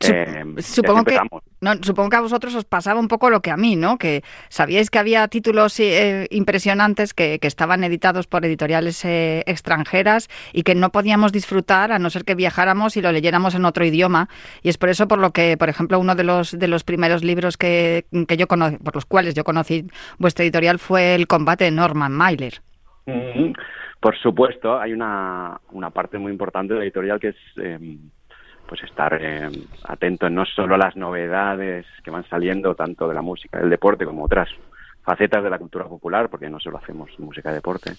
Eh, 0.00 0.44
supongo, 0.58 1.04
que, 1.04 1.18
no, 1.60 1.72
supongo 1.82 2.10
que 2.10 2.16
a 2.16 2.20
vosotros 2.20 2.54
os 2.54 2.64
pasaba 2.64 3.00
un 3.00 3.08
poco 3.08 3.30
lo 3.30 3.40
que 3.40 3.50
a 3.50 3.56
mí, 3.56 3.76
¿no? 3.76 3.96
Que 3.96 4.22
sabíais 4.48 4.90
que 4.90 4.98
había 4.98 5.26
títulos 5.28 5.78
eh, 5.80 6.26
impresionantes 6.30 7.14
que, 7.14 7.38
estaban 7.42 7.84
editados 7.84 8.26
por 8.26 8.44
editoriales 8.44 9.04
eh, 9.04 9.44
extranjeras 9.46 10.28
y 10.52 10.62
que 10.62 10.74
no 10.74 10.90
podíamos 10.90 11.32
disfrutar 11.32 11.92
a 11.92 11.98
no 11.98 12.10
ser 12.10 12.24
que 12.24 12.34
viajáramos 12.34 12.96
y 12.96 13.02
lo 13.02 13.12
leyéramos 13.12 13.54
en 13.54 13.64
otro 13.64 13.84
idioma. 13.84 14.28
Y 14.62 14.68
es 14.68 14.78
por 14.78 14.88
eso 14.88 15.08
por 15.08 15.18
lo 15.18 15.30
que, 15.30 15.56
por 15.56 15.68
ejemplo, 15.68 15.98
uno 15.98 16.14
de 16.14 16.24
los, 16.24 16.58
de 16.58 16.68
los 16.68 16.84
primeros 16.84 17.22
libros 17.22 17.56
que, 17.56 18.06
que 18.28 18.36
yo 18.36 18.46
conocí, 18.46 18.78
por 18.78 18.94
los 18.94 19.06
cuales 19.06 19.34
yo 19.34 19.44
conocí 19.44 19.86
vuestra 20.18 20.44
editorial 20.44 20.78
fue 20.78 21.14
El 21.14 21.26
combate 21.26 21.64
de 21.64 21.70
Norman 21.70 22.12
Mailer. 22.12 22.60
Por 24.00 24.18
supuesto, 24.18 24.78
hay 24.78 24.92
una, 24.92 25.60
una 25.70 25.90
parte 25.90 26.18
muy 26.18 26.32
importante 26.32 26.74
de 26.74 26.80
la 26.80 26.84
editorial 26.84 27.20
que 27.20 27.28
es 27.28 27.36
em, 27.56 27.98
pues 28.74 28.90
estar 28.90 29.16
eh, 29.20 29.48
atento 29.84 30.28
no 30.28 30.44
solo 30.44 30.74
a 30.74 30.78
las 30.78 30.96
novedades 30.96 31.86
que 32.02 32.10
van 32.10 32.28
saliendo 32.28 32.74
tanto 32.74 33.06
de 33.06 33.14
la 33.14 33.22
música 33.22 33.60
del 33.60 33.70
deporte 33.70 34.04
como 34.04 34.24
otras 34.24 34.48
facetas 35.04 35.44
de 35.44 35.50
la 35.50 35.60
cultura 35.60 35.84
popular, 35.84 36.28
porque 36.28 36.50
no 36.50 36.58
solo 36.58 36.78
hacemos 36.78 37.16
música 37.20 37.50
de 37.50 37.56
deporte, 37.56 37.92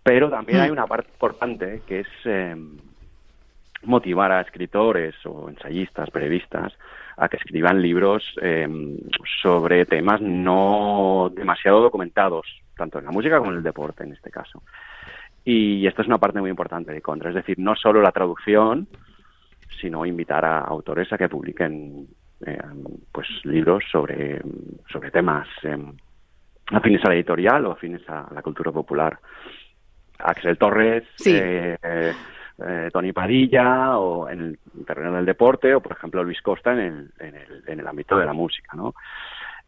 pero 0.00 0.30
también 0.30 0.60
mm. 0.60 0.62
hay 0.62 0.70
una 0.70 0.86
parte 0.86 1.10
importante 1.10 1.82
que 1.88 2.00
es 2.00 2.08
eh, 2.24 2.54
motivar 3.82 4.30
a 4.30 4.42
escritores 4.42 5.16
o 5.24 5.48
ensayistas, 5.48 6.08
periodistas, 6.10 6.72
a 7.16 7.28
que 7.28 7.38
escriban 7.38 7.82
libros 7.82 8.22
eh, 8.40 8.68
sobre 9.42 9.86
temas 9.86 10.20
no 10.20 11.32
demasiado 11.34 11.80
documentados, 11.80 12.46
tanto 12.76 13.00
en 13.00 13.06
la 13.06 13.10
música 13.10 13.38
como 13.38 13.50
en 13.50 13.56
el 13.56 13.64
deporte 13.64 14.04
en 14.04 14.12
este 14.12 14.30
caso. 14.30 14.62
Y 15.44 15.84
esto 15.84 16.02
es 16.02 16.06
una 16.06 16.18
parte 16.18 16.40
muy 16.40 16.50
importante 16.50 16.92
de 16.92 17.02
Contra, 17.02 17.30
es 17.30 17.34
decir, 17.34 17.58
no 17.58 17.74
solo 17.74 18.00
la 18.00 18.12
traducción, 18.12 18.86
sino 19.80 20.06
invitar 20.06 20.44
a 20.44 20.60
autores 20.60 21.12
a 21.12 21.18
que 21.18 21.28
publiquen 21.28 22.06
eh, 22.46 22.58
pues 23.12 23.28
libros 23.44 23.84
sobre, 23.90 24.40
sobre 24.90 25.10
temas 25.10 25.46
eh, 25.62 25.76
afines 26.72 27.04
a 27.04 27.08
la 27.08 27.14
editorial 27.14 27.66
o 27.66 27.72
afines 27.72 28.08
a 28.08 28.28
la 28.32 28.42
cultura 28.42 28.72
popular. 28.72 29.18
Axel 30.18 30.58
Torres, 30.58 31.04
eh, 31.24 31.76
eh, 31.82 32.90
Tony 32.92 33.12
Padilla, 33.12 33.98
o 33.98 34.28
en 34.28 34.40
el 34.40 34.84
terreno 34.86 35.16
del 35.16 35.24
deporte, 35.24 35.74
o 35.74 35.80
por 35.80 35.92
ejemplo 35.92 36.22
Luis 36.22 36.42
Costa 36.42 36.72
en 36.72 36.78
el, 36.78 37.10
en 37.18 37.34
el, 37.34 37.64
en 37.66 37.80
el 37.80 37.86
ámbito 37.86 38.18
de 38.18 38.26
la 38.26 38.34
música, 38.34 38.76
¿no? 38.76 38.94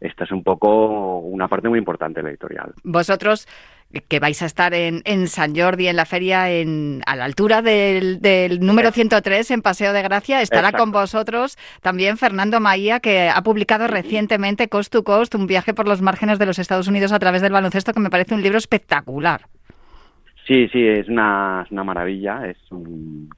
esta 0.03 0.25
es 0.25 0.31
un 0.31 0.43
poco 0.43 1.19
una 1.19 1.47
parte 1.47 1.69
muy 1.69 1.79
importante 1.79 2.19
de 2.19 2.23
la 2.23 2.29
editorial. 2.29 2.73
Vosotros 2.83 3.47
que 4.01 4.19
vais 4.19 4.41
a 4.41 4.45
estar 4.45 4.73
en, 4.73 5.01
en 5.05 5.27
San 5.27 5.55
Jordi, 5.55 5.87
en 5.87 5.95
la 5.95 6.05
feria, 6.05 6.49
en, 6.49 7.01
a 7.05 7.15
la 7.15 7.25
altura 7.25 7.61
del, 7.61 8.21
del 8.21 8.59
número 8.59 8.91
103 8.91 9.51
en 9.51 9.61
Paseo 9.61 9.93
de 9.93 10.01
Gracia, 10.01 10.41
estará 10.41 10.71
con 10.71 10.91
vosotros 10.91 11.57
también 11.81 12.17
Fernando 12.17 12.59
Maía, 12.59 12.99
que 12.99 13.29
ha 13.29 13.41
publicado 13.43 13.87
recientemente 13.87 14.67
Cost 14.67 14.91
to 14.91 15.03
Cost, 15.03 15.35
un 15.35 15.47
viaje 15.47 15.73
por 15.73 15.87
los 15.87 16.01
márgenes 16.01 16.39
de 16.39 16.45
los 16.45 16.59
Estados 16.59 16.87
Unidos 16.87 17.11
a 17.11 17.19
través 17.19 17.41
del 17.41 17.53
baloncesto, 17.53 17.93
que 17.93 17.99
me 17.99 18.09
parece 18.09 18.33
un 18.33 18.41
libro 18.41 18.57
espectacular. 18.57 19.41
Sí, 20.47 20.67
sí, 20.69 20.85
es 20.85 21.07
una, 21.07 21.65
una 21.69 21.83
maravilla, 21.83 22.47
es 22.47 22.57
un, 22.71 23.29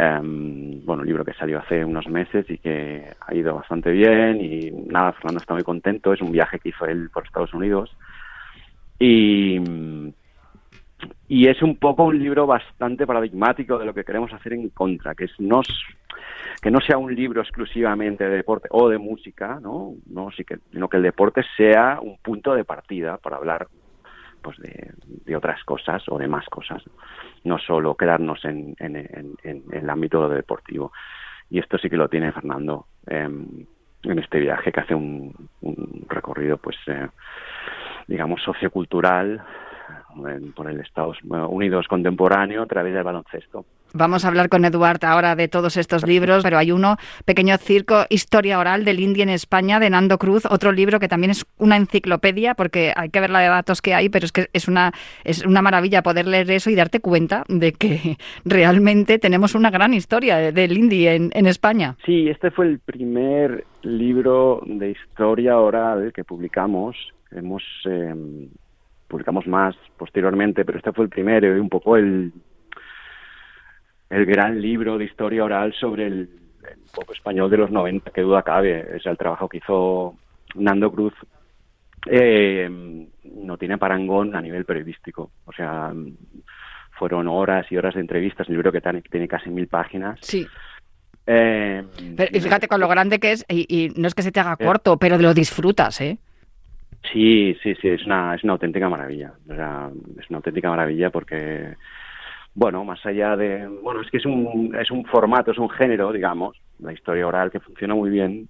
Um, 0.00 0.82
bueno, 0.86 1.02
un 1.02 1.08
libro 1.08 1.26
que 1.26 1.34
salió 1.34 1.58
hace 1.58 1.84
unos 1.84 2.08
meses 2.08 2.46
y 2.48 2.56
que 2.56 3.04
ha 3.20 3.34
ido 3.34 3.54
bastante 3.54 3.90
bien. 3.90 4.40
Y 4.40 4.70
nada, 4.70 5.12
Fernando 5.12 5.40
está 5.40 5.52
muy 5.52 5.62
contento, 5.62 6.14
es 6.14 6.22
un 6.22 6.32
viaje 6.32 6.58
que 6.58 6.70
hizo 6.70 6.86
él 6.86 7.10
por 7.12 7.26
Estados 7.26 7.52
Unidos 7.52 7.94
y, 9.00 9.58
y 11.26 11.48
es 11.48 11.60
un 11.62 11.76
poco 11.76 12.04
un 12.04 12.18
libro 12.18 12.46
bastante 12.46 13.06
paradigmático 13.06 13.78
de 13.78 13.86
lo 13.86 13.94
que 13.94 14.04
queremos 14.04 14.32
hacer 14.32 14.52
en 14.52 14.68
contra, 14.68 15.16
que 15.16 15.24
es 15.24 15.32
no, 15.40 15.62
que 16.62 16.70
no 16.70 16.80
sea 16.80 16.98
un 16.98 17.12
libro 17.12 17.40
exclusivamente 17.40 18.24
de 18.24 18.36
deporte 18.36 18.68
o 18.70 18.88
de 18.88 18.98
música, 18.98 19.58
¿no? 19.60 19.94
no 20.06 20.30
sí 20.30 20.44
que, 20.44 20.58
sino 20.70 20.88
que 20.88 20.98
el 20.98 21.02
deporte 21.02 21.42
sea 21.56 21.98
un 22.00 22.18
punto 22.18 22.54
de 22.54 22.64
partida 22.64 23.16
para 23.16 23.36
hablar 23.36 23.66
pues 24.42 24.56
de, 24.58 24.92
de 25.04 25.36
otras 25.36 25.62
cosas 25.64 26.02
o 26.08 26.16
de 26.16 26.28
más 26.28 26.46
cosas 26.46 26.82
no 27.44 27.58
solo 27.58 27.96
quedarnos 27.96 28.44
en, 28.44 28.74
en, 28.78 28.96
en, 29.42 29.64
el 29.72 29.90
ámbito 29.90 30.28
deportivo. 30.28 30.92
Y 31.48 31.58
esto 31.58 31.78
sí 31.78 31.88
que 31.88 31.96
lo 31.96 32.08
tiene 32.08 32.32
Fernando 32.32 32.86
em, 33.06 33.66
en 34.02 34.18
este 34.18 34.38
viaje 34.40 34.72
que 34.72 34.80
hace 34.80 34.94
un, 34.94 35.34
recorrido, 36.08 36.58
pues, 36.58 36.76
eh, 36.86 37.08
digamos, 38.10 38.42
sociocultural 38.42 39.40
por 40.56 40.68
el 40.68 40.80
Estados 40.80 41.16
Unidos 41.22 41.86
contemporáneo 41.86 42.62
a 42.62 42.66
través 42.66 42.92
del 42.92 43.04
baloncesto. 43.04 43.64
Vamos 43.92 44.24
a 44.24 44.28
hablar 44.28 44.48
con 44.48 44.64
Eduard 44.64 45.04
ahora 45.04 45.34
de 45.36 45.48
todos 45.48 45.76
estos 45.76 46.06
libros, 46.06 46.42
pero 46.42 46.58
hay 46.58 46.72
uno, 46.72 46.96
Pequeño 47.24 47.56
Circo, 47.58 48.04
Historia 48.08 48.58
Oral 48.58 48.84
del 48.84 49.00
India 49.00 49.22
en 49.22 49.30
España, 49.30 49.80
de 49.80 49.90
Nando 49.90 50.18
Cruz, 50.18 50.46
otro 50.46 50.72
libro 50.72 51.00
que 51.00 51.08
también 51.08 51.30
es 51.30 51.44
una 51.58 51.76
enciclopedia, 51.76 52.54
porque 52.54 52.92
hay 52.94 53.10
que 53.10 53.20
ver 53.20 53.30
la 53.30 53.40
de 53.40 53.48
datos 53.48 53.80
que 53.80 53.94
hay, 53.94 54.08
pero 54.08 54.26
es 54.26 54.32
que 54.32 54.48
es 54.52 54.68
una, 54.68 54.92
es 55.24 55.44
una 55.44 55.62
maravilla 55.62 56.02
poder 56.02 56.26
leer 56.26 56.50
eso 56.50 56.70
y 56.70 56.74
darte 56.74 57.00
cuenta 57.00 57.44
de 57.48 57.72
que 57.72 58.16
realmente 58.44 59.18
tenemos 59.18 59.54
una 59.54 59.70
gran 59.70 59.94
historia 59.94 60.52
del 60.52 60.76
India 60.76 61.14
en, 61.14 61.30
en 61.34 61.46
España. 61.46 61.96
Sí, 62.04 62.28
este 62.28 62.50
fue 62.50 62.66
el 62.66 62.78
primer 62.80 63.64
libro 63.82 64.62
de 64.66 64.90
historia 64.90 65.58
oral 65.58 66.12
que 66.12 66.24
publicamos. 66.24 66.96
Hemos... 67.32 67.62
Eh, 67.84 68.48
publicamos 69.08 69.46
más 69.46 69.74
posteriormente, 69.96 70.64
pero 70.64 70.78
este 70.78 70.92
fue 70.92 71.04
el 71.04 71.10
primero 71.10 71.56
y 71.56 71.58
un 71.58 71.68
poco 71.68 71.96
el 71.96 72.32
el 74.10 74.26
gran 74.26 74.60
libro 74.60 74.98
de 74.98 75.04
historia 75.04 75.44
oral 75.44 75.72
sobre 75.72 76.06
el, 76.06 76.28
poco 76.94 77.12
español 77.12 77.48
de 77.48 77.56
los 77.56 77.70
90, 77.70 78.10
que 78.10 78.22
duda 78.22 78.42
cabe. 78.42 78.96
Es 78.96 79.06
el 79.06 79.16
trabajo 79.16 79.48
que 79.48 79.58
hizo 79.58 80.16
Nando 80.56 80.90
Cruz. 80.90 81.14
Eh, 82.06 82.68
no 83.24 83.56
tiene 83.56 83.78
parangón 83.78 84.34
a 84.34 84.40
nivel 84.40 84.64
periodístico. 84.64 85.30
O 85.46 85.52
sea, 85.52 85.92
fueron 86.98 87.28
horas 87.28 87.66
y 87.70 87.76
horas 87.76 87.94
de 87.94 88.00
entrevistas. 88.00 88.48
El 88.48 88.54
libro 88.54 88.72
que 88.72 88.80
tiene, 88.80 89.28
casi 89.28 89.48
mil 89.48 89.68
páginas. 89.68 90.18
Sí. 90.22 90.46
Eh, 91.26 91.84
y 92.32 92.40
fíjate 92.40 92.66
con 92.66 92.80
lo 92.80 92.88
grande 92.88 93.20
que 93.20 93.32
es, 93.32 93.46
y, 93.48 93.92
no 93.96 94.08
es 94.08 94.14
que 94.14 94.22
se 94.22 94.32
te 94.32 94.40
haga 94.40 94.56
eh. 94.58 94.64
corto, 94.64 94.96
pero 94.96 95.18
lo 95.18 95.32
disfrutas, 95.32 96.00
¿eh? 96.00 96.18
Sí, 97.12 97.56
sí, 97.62 97.74
sí, 97.76 97.88
es 97.88 98.04
una, 98.04 98.34
es 98.34 98.44
una 98.44 98.54
auténtica 98.54 98.88
maravilla. 98.88 99.32
O 99.48 99.54
sea, 99.54 99.90
es 100.18 100.28
una 100.28 100.38
auténtica 100.38 100.68
maravilla 100.68 101.10
porque 101.10 101.76
bueno, 102.54 102.84
más 102.84 103.04
allá 103.06 103.36
de, 103.36 103.66
bueno, 103.66 104.00
es 104.00 104.10
que 104.10 104.18
es 104.18 104.26
un, 104.26 104.76
es 104.78 104.90
un 104.90 105.04
formato, 105.04 105.52
es 105.52 105.58
un 105.58 105.70
género, 105.70 106.12
digamos, 106.12 106.60
la 106.80 106.92
historia 106.92 107.26
oral 107.26 107.50
que 107.50 107.60
funciona 107.60 107.94
muy 107.94 108.10
bien 108.10 108.48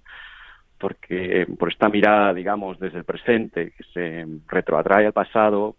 porque 0.79 1.45
por 1.59 1.71
esta 1.71 1.89
mirada, 1.89 2.33
digamos, 2.33 2.79
desde 2.79 2.97
el 2.97 3.03
presente, 3.03 3.71
que 3.71 3.83
se 3.93 4.25
retroatrae 4.47 5.05
al 5.05 5.13
pasado, 5.13 5.75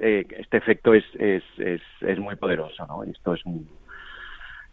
eh, 0.00 0.24
este 0.38 0.58
efecto 0.58 0.94
es, 0.94 1.04
es, 1.18 1.42
es, 1.58 1.82
es, 2.00 2.18
muy 2.20 2.36
poderoso, 2.36 2.86
¿no? 2.86 3.02
Esto 3.02 3.34
es 3.34 3.42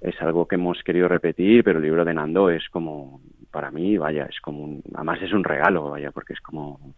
es 0.01 0.19
algo 0.21 0.47
que 0.47 0.55
hemos 0.55 0.81
querido 0.83 1.07
repetir, 1.07 1.63
pero 1.63 1.77
el 1.77 1.83
libro 1.83 2.05
de 2.05 2.13
Nando 2.13 2.49
es 2.49 2.67
como, 2.69 3.21
para 3.51 3.71
mí, 3.71 3.97
vaya, 3.97 4.25
es 4.25 4.39
como 4.41 4.63
un, 4.63 4.83
además 4.93 5.21
es 5.21 5.33
un 5.33 5.43
regalo, 5.43 5.91
vaya, 5.91 6.11
porque 6.11 6.33
es 6.33 6.41
como, 6.41 6.95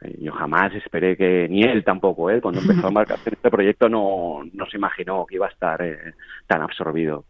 eh, 0.00 0.16
yo 0.20 0.32
jamás 0.32 0.74
esperé 0.74 1.16
que, 1.16 1.48
ni 1.48 1.62
él 1.62 1.84
tampoco, 1.84 2.30
él 2.30 2.38
¿eh? 2.38 2.40
cuando 2.40 2.60
empezó 2.60 2.86
a 2.88 2.90
marcar 2.90 3.18
este 3.24 3.50
proyecto 3.50 3.88
no, 3.88 4.40
no 4.52 4.66
se 4.66 4.76
imaginó 4.76 5.24
que 5.26 5.36
iba 5.36 5.46
a 5.46 5.50
estar 5.50 5.80
eh, 5.82 6.14
tan 6.46 6.62
absorbido 6.62 7.24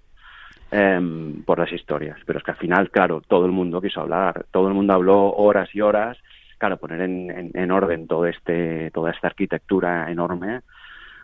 em, 0.71 1.43
por 1.45 1.59
las 1.59 1.73
historias. 1.73 2.19
Pero 2.27 2.39
es 2.39 2.45
que 2.45 2.51
al 2.53 2.57
final, 2.57 2.91
claro, 2.91 3.21
todo 3.21 3.47
el 3.47 3.53
mundo 3.53 3.81
quiso 3.81 4.01
hablar, 4.01 4.47
todo 4.51 4.69
el 4.69 4.75
mundo 4.75 4.95
habló 4.95 5.33
horas 5.35 5.69
y 5.75 5.81
horas. 5.81 6.19
Claro, 6.59 6.77
poner 6.77 7.01
en, 7.01 7.51
en, 7.53 7.71
orden 7.73 8.07
todo 8.07 8.25
este, 8.27 8.93
toda 8.93 9.11
esta 9.11 9.27
arquitectura 9.27 10.09
enorme, 10.09 10.61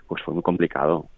pues 0.09 0.21
fue 0.25 0.35
muy 0.35 0.43
complicado 0.43 1.09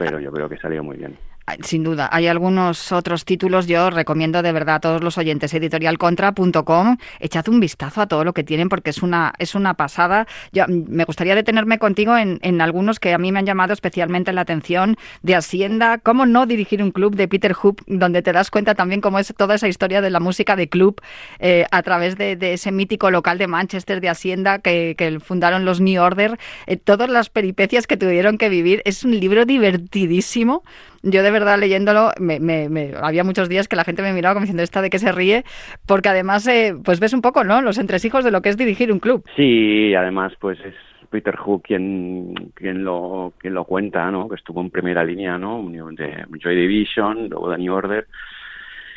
pero 0.00 0.18
yo 0.18 0.32
creo 0.32 0.48
que 0.48 0.56
salió 0.56 0.82
muy 0.82 0.96
bien. 0.96 1.14
Sin 1.62 1.82
duda, 1.82 2.08
hay 2.12 2.28
algunos 2.28 2.92
otros 2.92 3.24
títulos, 3.24 3.66
yo 3.66 3.90
recomiendo 3.90 4.42
de 4.42 4.52
verdad 4.52 4.76
a 4.76 4.80
todos 4.80 5.02
los 5.02 5.18
oyentes 5.18 5.52
editorialcontra.com, 5.52 6.96
echad 7.18 7.48
un 7.48 7.60
vistazo 7.60 8.00
a 8.00 8.06
todo 8.06 8.24
lo 8.24 8.32
que 8.32 8.44
tienen 8.44 8.68
porque 8.68 8.90
es 8.90 9.02
una, 9.02 9.32
es 9.38 9.54
una 9.54 9.74
pasada. 9.74 10.26
Yo, 10.52 10.64
mm, 10.68 10.84
me 10.88 11.04
gustaría 11.04 11.34
detenerme 11.34 11.78
contigo 11.78 12.16
en, 12.16 12.38
en 12.42 12.60
algunos 12.60 13.00
que 13.00 13.12
a 13.12 13.18
mí 13.18 13.32
me 13.32 13.40
han 13.40 13.46
llamado 13.46 13.72
especialmente 13.72 14.32
la 14.32 14.42
atención 14.42 14.96
de 15.22 15.34
Hacienda, 15.34 15.98
cómo 15.98 16.26
no 16.26 16.46
dirigir 16.46 16.82
un 16.82 16.92
club 16.92 17.16
de 17.16 17.26
Peter 17.26 17.54
Hoop, 17.60 17.80
donde 17.86 18.22
te 18.22 18.32
das 18.32 18.50
cuenta 18.50 18.74
también 18.74 19.00
cómo 19.00 19.18
es 19.18 19.34
toda 19.36 19.56
esa 19.56 19.68
historia 19.68 20.00
de 20.00 20.10
la 20.10 20.20
música 20.20 20.56
de 20.56 20.68
club 20.68 21.00
eh, 21.38 21.66
a 21.70 21.82
través 21.82 22.16
de, 22.16 22.38
ese 22.52 22.72
mítico 22.72 23.10
local 23.10 23.38
de 23.38 23.46
Manchester 23.46 24.00
de 24.00 24.08
Hacienda 24.08 24.58
que, 24.58 25.18
fundaron 25.22 25.64
los 25.64 25.80
New 25.80 26.00
Order, 26.02 26.38
eh, 26.66 26.76
todas 26.76 27.10
las 27.10 27.30
peripecias 27.30 27.86
que 27.86 27.96
tuvieron 27.96 28.38
que 28.38 28.48
vivir. 28.48 28.82
Es 28.84 29.04
un 29.04 29.18
libro 29.18 29.44
divertidísimo 29.44 30.62
yo 31.02 31.22
de 31.22 31.30
verdad 31.30 31.58
leyéndolo, 31.58 32.10
me, 32.18 32.92
había 33.00 33.24
muchos 33.24 33.48
días 33.48 33.68
que 33.68 33.76
la 33.76 33.84
gente 33.84 34.02
me 34.02 34.12
miraba 34.12 34.34
como 34.34 34.44
diciendo 34.44 34.62
esta 34.62 34.82
de 34.82 34.90
que 34.90 34.98
se 34.98 35.12
ríe, 35.12 35.44
porque 35.86 36.08
además 36.08 36.46
eh, 36.46 36.74
pues 36.84 37.00
ves 37.00 37.12
un 37.12 37.22
poco, 37.22 37.44
¿no? 37.44 37.62
Los 37.62 37.78
entresijos 37.78 38.24
de 38.24 38.30
lo 38.30 38.42
que 38.42 38.50
es 38.50 38.56
dirigir 38.56 38.92
un 38.92 39.00
club. 39.00 39.24
Sí, 39.36 39.94
además 39.94 40.32
pues 40.38 40.58
es 40.60 40.74
Peter 41.10 41.36
Hook 41.36 41.62
quien, 41.64 42.34
quien, 42.54 42.84
lo, 42.84 43.32
quien 43.38 43.54
lo 43.54 43.64
cuenta, 43.64 44.10
¿no? 44.10 44.28
Que 44.28 44.36
estuvo 44.36 44.60
en 44.60 44.70
primera 44.70 45.04
línea, 45.04 45.38
¿no? 45.38 45.62
De 45.70 46.24
Joy 46.38 46.56
Division, 46.56 47.28
luego 47.28 47.50
de 47.50 47.58
New 47.58 47.74
Order, 47.74 48.06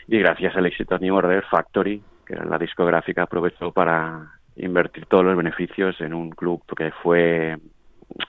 y 0.08 0.20
gracias 0.20 0.56
al 0.56 0.66
éxito 0.66 0.98
de 0.98 1.06
New 1.06 1.16
Order, 1.16 1.44
Factory, 1.50 2.02
que 2.26 2.34
era 2.34 2.46
la 2.46 2.58
discográfica, 2.58 3.24
aprovechó 3.24 3.72
para 3.72 4.34
invertir 4.56 5.06
todos 5.08 5.26
los 5.26 5.36
beneficios 5.36 6.00
en 6.02 6.14
un 6.14 6.30
club 6.30 6.62
que 6.78 6.92
fue 7.02 7.58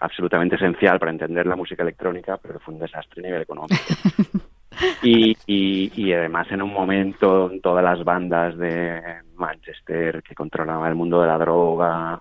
absolutamente 0.00 0.56
esencial 0.56 0.98
para 0.98 1.12
entender 1.12 1.46
la 1.46 1.56
música 1.56 1.82
electrónica, 1.82 2.38
pero 2.38 2.58
fue 2.60 2.74
un 2.74 2.80
desastre 2.80 3.20
a 3.20 3.26
nivel 3.26 3.42
económico. 3.42 3.74
Y, 5.02 5.36
y, 5.46 6.12
además 6.12 6.50
en 6.50 6.60
un 6.60 6.72
momento 6.72 7.50
todas 7.62 7.84
las 7.84 8.02
bandas 8.04 8.56
de 8.58 9.00
Manchester 9.36 10.22
que 10.22 10.34
controlaban 10.34 10.88
el 10.88 10.96
mundo 10.96 11.20
de 11.20 11.28
la 11.28 11.38
droga, 11.38 12.18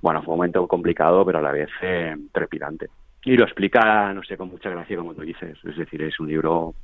bueno, 0.00 0.22
fue 0.22 0.34
un 0.34 0.38
momento 0.38 0.66
complicado, 0.68 1.24
pero 1.24 1.38
a 1.38 1.42
la 1.42 1.50
vez 1.50 1.68
eh, 1.82 2.14
trepidante. 2.32 2.88
Y 3.24 3.36
lo 3.36 3.44
explica, 3.44 4.12
no 4.12 4.22
sé, 4.22 4.36
con 4.36 4.48
mucha 4.48 4.70
gracia, 4.70 4.96
como 4.96 5.14
tú 5.14 5.22
dices. 5.22 5.58
Es 5.64 5.76
decir, 5.76 6.02
es 6.02 6.20
un 6.20 6.28
libro 6.28 6.74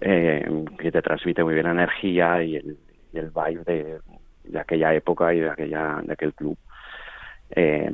eh, 0.00 0.46
que 0.78 0.92
te 0.92 1.02
transmite 1.02 1.42
muy 1.42 1.54
bien 1.54 1.66
energía 1.66 2.42
y 2.42 2.56
el, 2.56 2.76
y 3.12 3.18
el 3.18 3.30
vibe 3.30 3.64
de, 3.64 3.98
de, 4.44 4.60
aquella 4.60 4.94
época 4.94 5.32
y 5.32 5.40
de, 5.40 5.50
aquella, 5.50 6.00
de 6.02 6.12
aquel 6.12 6.34
club 6.34 6.56
eh, 7.54 7.90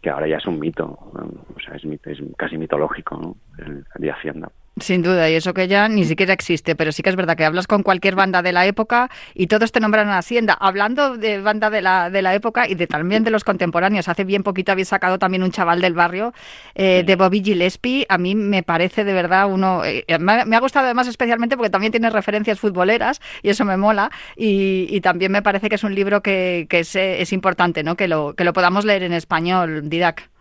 que 0.00 0.10
ahora 0.10 0.26
ya 0.26 0.36
es 0.36 0.46
un 0.46 0.58
mito, 0.58 0.86
o 0.86 1.60
sea, 1.60 1.76
es, 1.76 1.84
es 1.84 2.18
casi 2.36 2.58
mitológico, 2.58 3.16
¿no? 3.16 3.36
el 3.58 3.84
de 3.98 4.10
Hacienda. 4.10 4.50
Sin 4.80 5.02
duda, 5.02 5.28
y 5.28 5.34
eso 5.34 5.52
que 5.52 5.68
ya 5.68 5.86
ni 5.86 6.06
siquiera 6.06 6.32
existe, 6.32 6.74
pero 6.74 6.92
sí 6.92 7.02
que 7.02 7.10
es 7.10 7.16
verdad 7.16 7.36
que 7.36 7.44
hablas 7.44 7.66
con 7.66 7.82
cualquier 7.82 8.14
banda 8.14 8.40
de 8.40 8.52
la 8.52 8.64
época 8.64 9.10
y 9.34 9.46
todos 9.46 9.70
te 9.70 9.80
nombran 9.80 10.08
a 10.08 10.16
Hacienda. 10.16 10.54
Hablando 10.58 11.18
de 11.18 11.42
banda 11.42 11.68
de 11.68 11.82
la, 11.82 12.08
de 12.08 12.22
la 12.22 12.34
época 12.34 12.66
y 12.66 12.74
de 12.74 12.86
también 12.86 13.22
de 13.22 13.30
los 13.30 13.44
contemporáneos, 13.44 14.08
hace 14.08 14.24
bien 14.24 14.42
poquito 14.42 14.72
habéis 14.72 14.88
sacado 14.88 15.18
también 15.18 15.42
un 15.42 15.50
chaval 15.50 15.82
del 15.82 15.92
barrio 15.92 16.32
eh, 16.74 17.02
de 17.04 17.16
Bobby 17.16 17.42
Gillespie. 17.44 18.06
A 18.08 18.16
mí 18.16 18.34
me 18.34 18.62
parece 18.62 19.04
de 19.04 19.12
verdad 19.12 19.46
uno. 19.46 19.84
Eh, 19.84 20.06
me, 20.18 20.56
ha 20.56 20.60
gustado 20.60 20.86
además 20.86 21.06
especialmente 21.06 21.58
porque 21.58 21.68
también 21.68 21.92
tiene 21.92 22.08
referencias 22.08 22.58
futboleras 22.58 23.20
y 23.42 23.50
eso 23.50 23.66
me 23.66 23.76
mola. 23.76 24.10
Y, 24.36 25.02
también 25.02 25.32
me 25.32 25.42
parece 25.42 25.68
que 25.68 25.74
es 25.74 25.84
un 25.84 25.94
libro 25.94 26.22
que, 26.22 26.66
que 26.70 26.78
es, 26.78 26.96
es, 26.96 27.32
importante, 27.32 27.82
¿no? 27.82 27.96
Que 27.96 28.08
lo, 28.08 28.34
que 28.34 28.44
lo 28.44 28.52
podamos 28.54 28.86
leer 28.86 29.02
en 29.02 29.12
español, 29.12 29.90
Didac. 29.90 30.31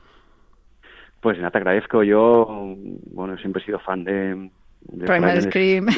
Pues 1.22 1.38
nada, 1.38 1.52
te 1.52 1.60
agradezco. 1.60 2.04
Yo, 2.04 2.76
bueno, 3.12 3.38
siempre 3.38 3.62
he 3.62 3.66
sido 3.66 3.80
fan 3.80 4.04
de... 4.04 4.50
de 4.82 5.06
Primal 5.06 5.42
Scream. 5.42 5.88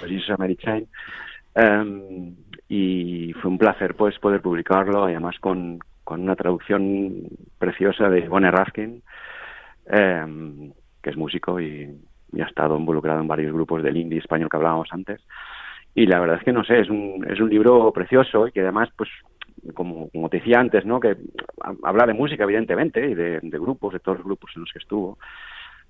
Pues 0.00 0.30
American. 0.30 0.86
Um, 1.54 2.34
y 2.68 3.32
fue 3.34 3.50
un 3.50 3.58
placer 3.58 3.94
pues 3.94 4.18
poder 4.18 4.42
publicarlo, 4.42 5.04
además 5.04 5.38
con, 5.38 5.78
con 6.04 6.22
una 6.22 6.36
traducción 6.36 7.28
preciosa 7.58 8.08
de 8.08 8.28
Bonnie 8.28 8.50
Raskin, 8.50 9.02
em, 9.86 10.72
que 11.00 11.10
es 11.10 11.16
músico 11.16 11.60
y, 11.60 11.96
y, 12.32 12.40
ha 12.40 12.46
estado 12.46 12.76
involucrado 12.76 13.20
en 13.20 13.28
varios 13.28 13.52
grupos 13.52 13.82
del 13.82 13.96
indie 13.96 14.18
español 14.18 14.48
que 14.50 14.56
hablábamos 14.56 14.88
antes. 14.90 15.20
Y 15.94 16.06
la 16.06 16.20
verdad 16.20 16.36
es 16.38 16.44
que 16.44 16.52
no 16.52 16.64
sé, 16.64 16.80
es 16.80 16.90
un, 16.90 17.24
es 17.28 17.40
un 17.40 17.48
libro 17.48 17.92
precioso 17.92 18.48
y 18.48 18.52
que 18.52 18.60
además 18.60 18.88
pues 18.96 19.08
como, 19.74 20.08
como 20.10 20.28
te 20.28 20.38
decía 20.38 20.60
antes, 20.60 20.84
¿no? 20.84 21.00
que 21.00 21.16
habla 21.82 22.06
de 22.06 22.14
música, 22.14 22.44
evidentemente, 22.44 23.08
y 23.08 23.14
de, 23.14 23.40
grupos, 23.42 23.92
de 23.92 24.00
todos 24.00 24.18
los 24.18 24.26
grupos 24.26 24.50
en 24.54 24.62
los 24.62 24.72
que 24.72 24.78
estuvo, 24.78 25.18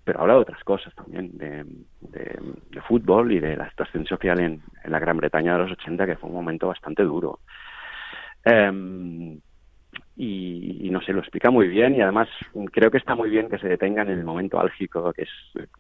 pero 0.05 0.21
habla 0.21 0.35
de 0.35 0.41
otras 0.41 0.65
cosas 0.65 0.95
también, 0.95 1.37
de, 1.37 1.65
de, 2.01 2.81
fútbol 2.83 3.33
y 3.33 3.41
de 3.41 3.57
la 3.57 3.69
situación 3.71 4.07
social 4.07 4.41
en, 4.41 4.63
la 4.85 4.99
Gran 4.99 5.19
Bretaña 5.19 5.53
de 5.53 5.59
los 5.65 5.73
80, 5.73 6.07
que 6.07 6.17
fue 6.17 6.31
un 6.31 6.37
momento 6.37 6.69
bastante 6.69 7.03
duro. 7.03 7.41
Em, 8.45 9.39
y, 10.17 10.89
no 10.91 11.01
sé, 11.03 11.13
lo 11.13 11.21
explica 11.21 11.51
muy 11.51 11.69
bien 11.69 11.95
y 11.95 12.01
además 12.01 12.29
creo 12.73 12.91
que 12.91 12.99
está 12.99 13.15
muy 13.15 13.31
bien 13.31 13.49
que 13.49 13.59
se 13.59 13.69
detenga 13.69 14.03
en 14.03 14.11
el 14.11 14.25
momento 14.25 14.59
álgico, 14.59 15.13
que 15.13 15.23
es 15.23 15.31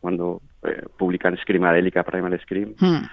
cuando 0.00 0.42
eh, 0.62 0.84
publican 0.96 1.36
Screamadelica, 1.38 2.04
Primal 2.04 2.38
Scream. 2.40 2.74
Hmm. 2.78 3.04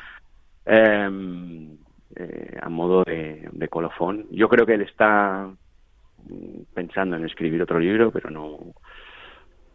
Em, 0.66 1.78
eh, 2.16 2.58
a 2.62 2.70
modo 2.70 3.04
de, 3.04 3.68
colofón. 3.70 4.26
Yo 4.32 4.48
creo 4.48 4.66
que 4.66 4.76
él 4.76 4.82
está 4.82 5.50
pensando 6.74 7.16
en 7.16 7.26
escribir 7.26 7.62
otro 7.62 7.80
libro, 7.80 8.12
pero 8.12 8.30
no 8.30 8.58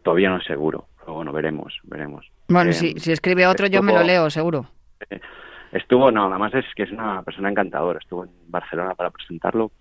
todavía 0.03 0.29
no 0.29 0.37
es 0.37 0.45
seguro. 0.45 0.87
bueno, 1.07 1.31
veremos, 1.31 1.79
veremos. 1.83 2.25
Bueno, 2.47 2.73
si, 2.73 2.99
si, 2.99 3.11
escribe 3.11 3.45
otro 3.47 3.67
yo 3.67 3.81
me 3.83 3.93
lo 3.93 4.03
leo, 4.03 4.29
seguro. 4.29 4.65
Eh, 5.09 5.19
estuvo, 5.71 6.11
no, 6.11 6.25
nada 6.25 6.39
más 6.39 6.53
es 6.53 6.65
que 6.75 6.83
es 6.83 6.91
una 6.91 7.21
persona 7.23 7.49
encantadora. 7.49 7.99
Estuvo 7.99 8.25
en 8.25 8.31
Barcelona 8.47 8.95
para 8.95 9.11
presentarlo. 9.11 9.71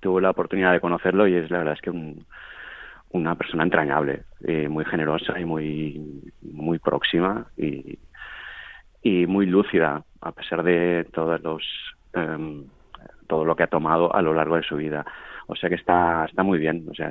Tuve 0.00 0.22
la 0.22 0.30
oportunidad 0.30 0.72
de 0.72 0.80
conocerlo 0.80 1.26
y 1.26 1.34
es 1.34 1.50
la 1.50 1.58
verdad 1.58 1.74
es 1.74 1.80
que 1.82 1.90
una 3.10 3.34
persona 3.34 3.64
entrañable, 3.64 4.22
eh, 4.44 4.68
muy 4.68 4.84
generosa 4.84 5.38
y 5.38 5.44
muy, 5.44 6.32
muy 6.40 6.78
próxima 6.78 7.46
y, 7.56 7.98
y 9.02 9.26
muy 9.26 9.46
lúcida 9.46 10.04
a 10.20 10.32
pesar 10.32 10.62
de 10.62 11.06
todos 11.12 11.40
los 11.42 11.62
em, 12.14 12.64
todo 13.26 13.44
lo 13.44 13.56
que 13.56 13.64
ha 13.64 13.68
tomado 13.68 14.14
a 14.14 14.22
lo 14.22 14.34
largo 14.34 14.56
de 14.56 14.62
su 14.62 14.76
vida. 14.76 15.04
O 15.52 15.56
sea 15.56 15.68
que 15.68 15.74
está, 15.74 16.24
está 16.24 16.42
muy 16.42 16.58
bien, 16.58 16.86
o 16.90 16.94
sea, 16.94 17.10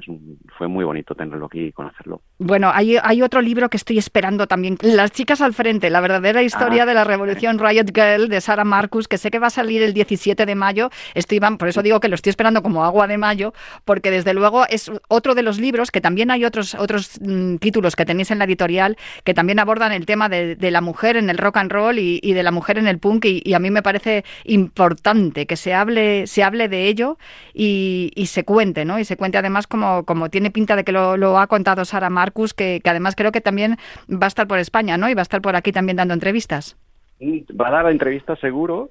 fue 0.58 0.68
muy 0.68 0.84
bonito 0.84 1.14
tenerlo 1.14 1.46
aquí 1.46 1.66
y 1.66 1.72
conocerlo. 1.72 2.22
Bueno, 2.40 2.72
hay, 2.74 2.98
hay 3.02 3.22
otro 3.22 3.40
libro 3.40 3.70
que 3.70 3.78
estoy 3.78 4.00
esperando 4.00 4.48
también, 4.48 4.78
Las 4.82 5.12
chicas 5.12 5.42
al 5.42 5.54
frente, 5.54 5.92
la 5.92 6.02
verdadera 6.02 6.42
historia 6.42 6.84
ah, 6.84 6.86
de 6.88 6.96
la 6.96 7.04
revolución 7.04 7.60
Riot 7.60 7.92
Girl 7.94 8.30
de 8.30 8.42
Sara 8.42 8.64
Marcus, 8.64 9.08
que 9.08 9.20
sé 9.20 9.30
que 9.30 9.38
va 9.38 9.48
a 9.48 9.52
salir 9.52 9.84
el 9.84 9.94
17 9.94 10.46
de 10.46 10.56
mayo. 10.56 10.90
Estoy, 11.14 11.40
por 11.40 11.68
eso 11.68 11.84
digo 11.84 12.00
que 12.00 12.08
lo 12.08 12.16
estoy 12.16 12.32
esperando 12.32 12.64
como 12.64 12.84
agua 12.84 13.06
de 13.06 13.20
mayo, 13.20 13.54
porque 13.86 14.10
desde 14.10 14.34
luego 14.34 14.66
es 14.68 14.92
otro 15.08 15.36
de 15.36 15.44
los 15.44 15.60
libros, 15.60 15.92
que 15.92 16.02
también 16.02 16.32
hay 16.32 16.44
otros, 16.44 16.74
otros 16.74 17.20
mm, 17.22 17.58
títulos 17.58 17.96
que 17.96 18.06
tenéis 18.06 18.32
en 18.32 18.40
la 18.40 18.46
editorial, 18.46 18.98
que 19.24 19.36
también 19.36 19.60
abordan 19.60 19.92
el 19.92 20.08
tema 20.08 20.30
de, 20.30 20.58
la 20.72 20.82
mujer 20.82 21.16
en 21.18 21.30
el 21.30 21.38
rock 21.38 21.58
and 21.58 21.72
roll 21.72 22.00
y, 22.00 22.34
de 22.34 22.44
la 22.44 22.52
mujer 22.52 22.80
en 22.80 22.88
el 22.88 22.98
punk, 22.98 23.26
y, 23.26 23.54
a 23.54 23.60
mí 23.60 23.70
me 23.70 23.84
parece 23.84 24.24
importante 24.46 25.46
que 25.46 25.58
se 25.58 25.76
hable, 25.76 26.26
se 26.26 26.44
hable 26.44 26.70
de 26.70 26.88
ello 26.88 27.20
y 27.54 28.12
se 28.32 28.44
cuente, 28.44 28.86
¿no? 28.86 29.00
Y 29.00 29.06
se 29.06 29.18
cuente 29.18 29.38
además 29.38 29.68
como, 29.68 30.06
como 30.06 30.30
tiene 30.30 30.52
pinta 30.52 30.76
de 30.76 30.84
que 30.84 30.92
lo, 30.92 31.38
ha 31.38 31.48
contado 31.48 31.86
Sara 31.86 32.10
Marcus, 32.10 32.54
que, 32.54 32.82
además 32.84 33.16
creo 33.16 33.32
que 33.32 33.42
también 33.42 33.78
va 34.10 34.26
a 34.26 34.28
estar 34.28 34.48
por 34.48 34.60
España, 34.60 34.98
¿no? 34.98 35.10
Y 35.10 35.14
va 35.14 35.22
a 35.22 35.24
estar 35.24 35.42
por 35.42 35.56
aquí 35.56 35.72
también 35.72 35.98
dando 35.98 36.14
entrevistas. 36.14 36.78
Va 37.22 37.68
a 37.68 37.72
dar 37.72 37.86
la 37.86 37.92
entrevista 37.92 38.36
seguro. 38.38 38.90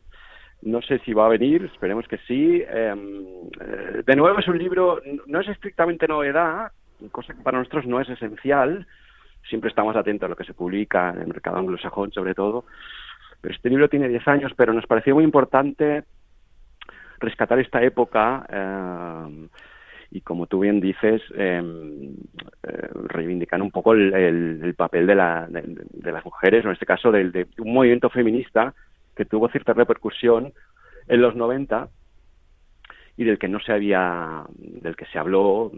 No 0.62 0.83
sé 0.83 0.98
si 1.00 1.14
va 1.14 1.26
a 1.26 1.31
venir, 1.31 1.64
esperemos 1.72 2.07
que 2.07 2.18
sí. 2.29 2.62
Em, 2.68 3.24
eh, 3.61 4.03
de 4.07 4.16
nuevo 4.16 4.38
es 4.38 4.46
un 4.46 4.59
libro, 4.59 5.00
no 5.26 5.40
es 5.40 5.48
estrictamente 5.48 6.07
novedad, 6.07 6.70
cosa 7.11 7.35
que 7.35 7.42
para 7.42 7.59
nosotros 7.59 7.87
no 7.87 8.00
es 8.00 8.09
esencial. 8.09 8.87
Siempre 9.48 9.70
estamos 9.70 9.96
atentos 9.96 10.26
a 10.26 10.29
lo 10.29 10.37
que 10.37 10.44
se 10.44 10.53
publica 10.53 11.11
en 11.11 11.22
el 11.22 11.29
mercado 11.29 11.57
anglosajón, 11.57 12.12
sobre 12.12 12.35
todo. 12.35 12.66
Pero 13.40 13.55
este 13.55 13.70
libro 13.70 13.88
tiene 13.88 14.09
10 14.09 14.29
años, 14.29 14.53
pero 14.55 14.74
nos 14.74 14.87
pareció 14.87 15.14
muy 15.14 15.24
importante 15.24 16.05
rescatar 17.21 17.61
esta 17.61 17.83
época 17.83 18.47
eh, 18.49 19.49
y, 20.11 20.21
como 20.23 20.47
tú 20.47 20.61
bien 20.61 20.81
dices, 20.81 21.23
em, 21.37 22.15
eh, 22.65 22.89
reivindicar 23.05 23.63
un 23.63 23.71
poco 23.71 23.93
el, 23.93 24.75
papel 24.77 25.07
de, 25.07 25.15
la, 25.15 25.47
de, 25.49 26.13
las 26.13 26.25
mujeres, 26.25 26.65
en 26.65 26.73
este 26.73 26.87
caso 26.87 27.13
de, 27.13 27.47
un 27.59 27.73
movimiento 27.73 28.11
feminista 28.11 28.75
que 29.15 29.25
tuvo 29.25 29.49
cierta 29.49 29.73
repercusión 29.73 30.53
en 31.07 31.23
los 31.23 31.37
90 31.37 31.89
y 33.17 33.25
del 33.25 33.39
que 33.39 33.49
no 33.49 33.61
se 33.61 33.73
había, 33.73 34.45
del 34.57 34.97
que 34.97 35.07
se 35.07 35.19
habló, 35.19 35.71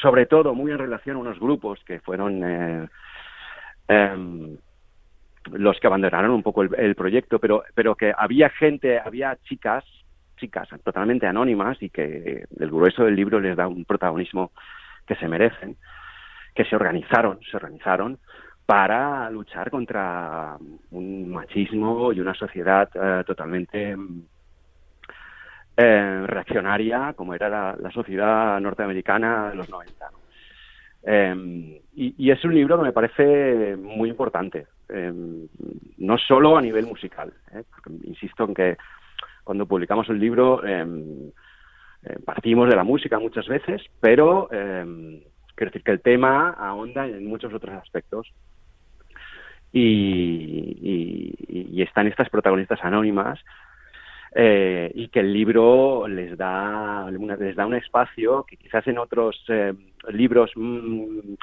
sobre 0.00 0.26
todo 0.26 0.54
muy 0.54 0.70
en 0.70 0.78
relación 0.78 1.16
a 1.16 1.20
unos 1.20 1.40
grupos 1.40 1.82
que 1.84 2.00
fueron 2.00 2.42
eh, 2.44 2.88
em, 3.88 4.56
los 5.52 5.80
que 5.80 5.86
abandonaron 5.86 6.32
un 6.32 6.42
poco 6.42 6.62
el, 6.62 6.74
el, 6.76 6.94
proyecto, 6.94 7.38
pero, 7.38 7.64
pero 7.74 7.94
que 7.94 8.12
había 8.16 8.50
gente, 8.50 8.98
había 8.98 9.36
chicas 9.44 9.84
chicas 10.36 10.68
totalmente 10.84 11.26
anónimas 11.26 11.82
y 11.82 11.90
que 11.90 12.44
el 12.58 12.70
grueso 12.70 13.04
del 13.04 13.16
libro 13.16 13.40
les 13.40 13.56
da 13.56 13.66
un 13.68 13.84
protagonismo 13.84 14.52
que 15.06 15.16
se 15.16 15.28
merecen, 15.28 15.76
que 16.54 16.64
se 16.64 16.76
organizaron, 16.76 17.38
se 17.50 17.56
organizaron 17.56 18.18
para 18.66 19.30
luchar 19.30 19.70
contra 19.70 20.56
un 20.90 21.30
machismo 21.30 22.12
y 22.12 22.20
una 22.20 22.34
sociedad 22.34 22.88
eh, 22.94 23.22
totalmente 23.24 23.96
eh, 25.76 26.24
reaccionaria 26.26 27.12
como 27.14 27.34
era 27.34 27.48
la, 27.76 27.90
sociedad 27.92 28.58
norteamericana 28.60 29.50
de 29.50 29.56
los 29.56 29.68
90. 29.68 30.10
Em, 31.04 31.78
y, 31.94 32.30
es 32.30 32.44
un 32.44 32.54
libro 32.54 32.78
que 32.78 32.84
me 32.84 32.92
parece 32.92 33.76
muy 33.76 34.08
importante, 34.08 34.66
em, 34.88 35.46
no 35.98 36.18
solo 36.18 36.56
a 36.56 36.62
nivel 36.62 36.86
musical, 36.86 37.32
¿eh? 37.52 37.62
insisto 38.02 38.44
en 38.44 38.54
que 38.54 38.76
cuando 39.46 39.64
publicamos 39.64 40.08
el 40.08 40.18
libro 40.18 40.66
em, 40.66 41.30
eh, 42.02 42.18
partimos 42.24 42.68
de 42.68 42.74
la 42.74 42.82
música 42.82 43.20
muchas 43.20 43.46
veces, 43.46 43.80
pero 44.00 44.48
quiero 44.50 45.70
decir 45.70 45.84
que 45.84 45.92
el 45.92 46.00
tema 46.00 46.50
ahonda 46.50 47.06
en 47.06 47.26
muchos 47.26 47.54
otros 47.54 47.74
aspectos. 47.76 48.32
y 49.72 51.32
están 51.82 52.06
estas 52.08 52.28
protagonistas 52.30 52.82
anónimas 52.82 53.38
eh, 54.38 54.92
y 54.94 55.08
que 55.08 55.20
el 55.20 55.32
libro 55.32 56.06
les 56.06 56.36
da, 56.36 57.10
les 57.10 57.56
da 57.56 57.64
un 57.64 57.74
espacio 57.74 58.44
que 58.44 58.58
quizás 58.58 58.86
en 58.86 58.98
otros 58.98 59.42
eh, 59.48 59.72
libros 60.10 60.50
mm, 60.54 61.34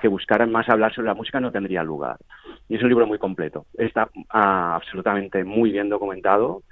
que 0.00 0.06
buscaran 0.06 0.52
más 0.52 0.68
hablar 0.68 0.94
sobre 0.94 1.08
la 1.08 1.14
música 1.14 1.40
no 1.40 1.50
tendría 1.50 1.82
lugar. 1.82 2.18
Y 2.68 2.76
es 2.76 2.82
un 2.84 2.88
libro 2.88 3.04
muy 3.04 3.18
completo. 3.18 3.66
Está 3.76 4.08
ah, 4.30 4.76
absolutamente 4.76 5.42
muy 5.42 5.72
bien 5.72 5.88
documentado, 5.88 6.62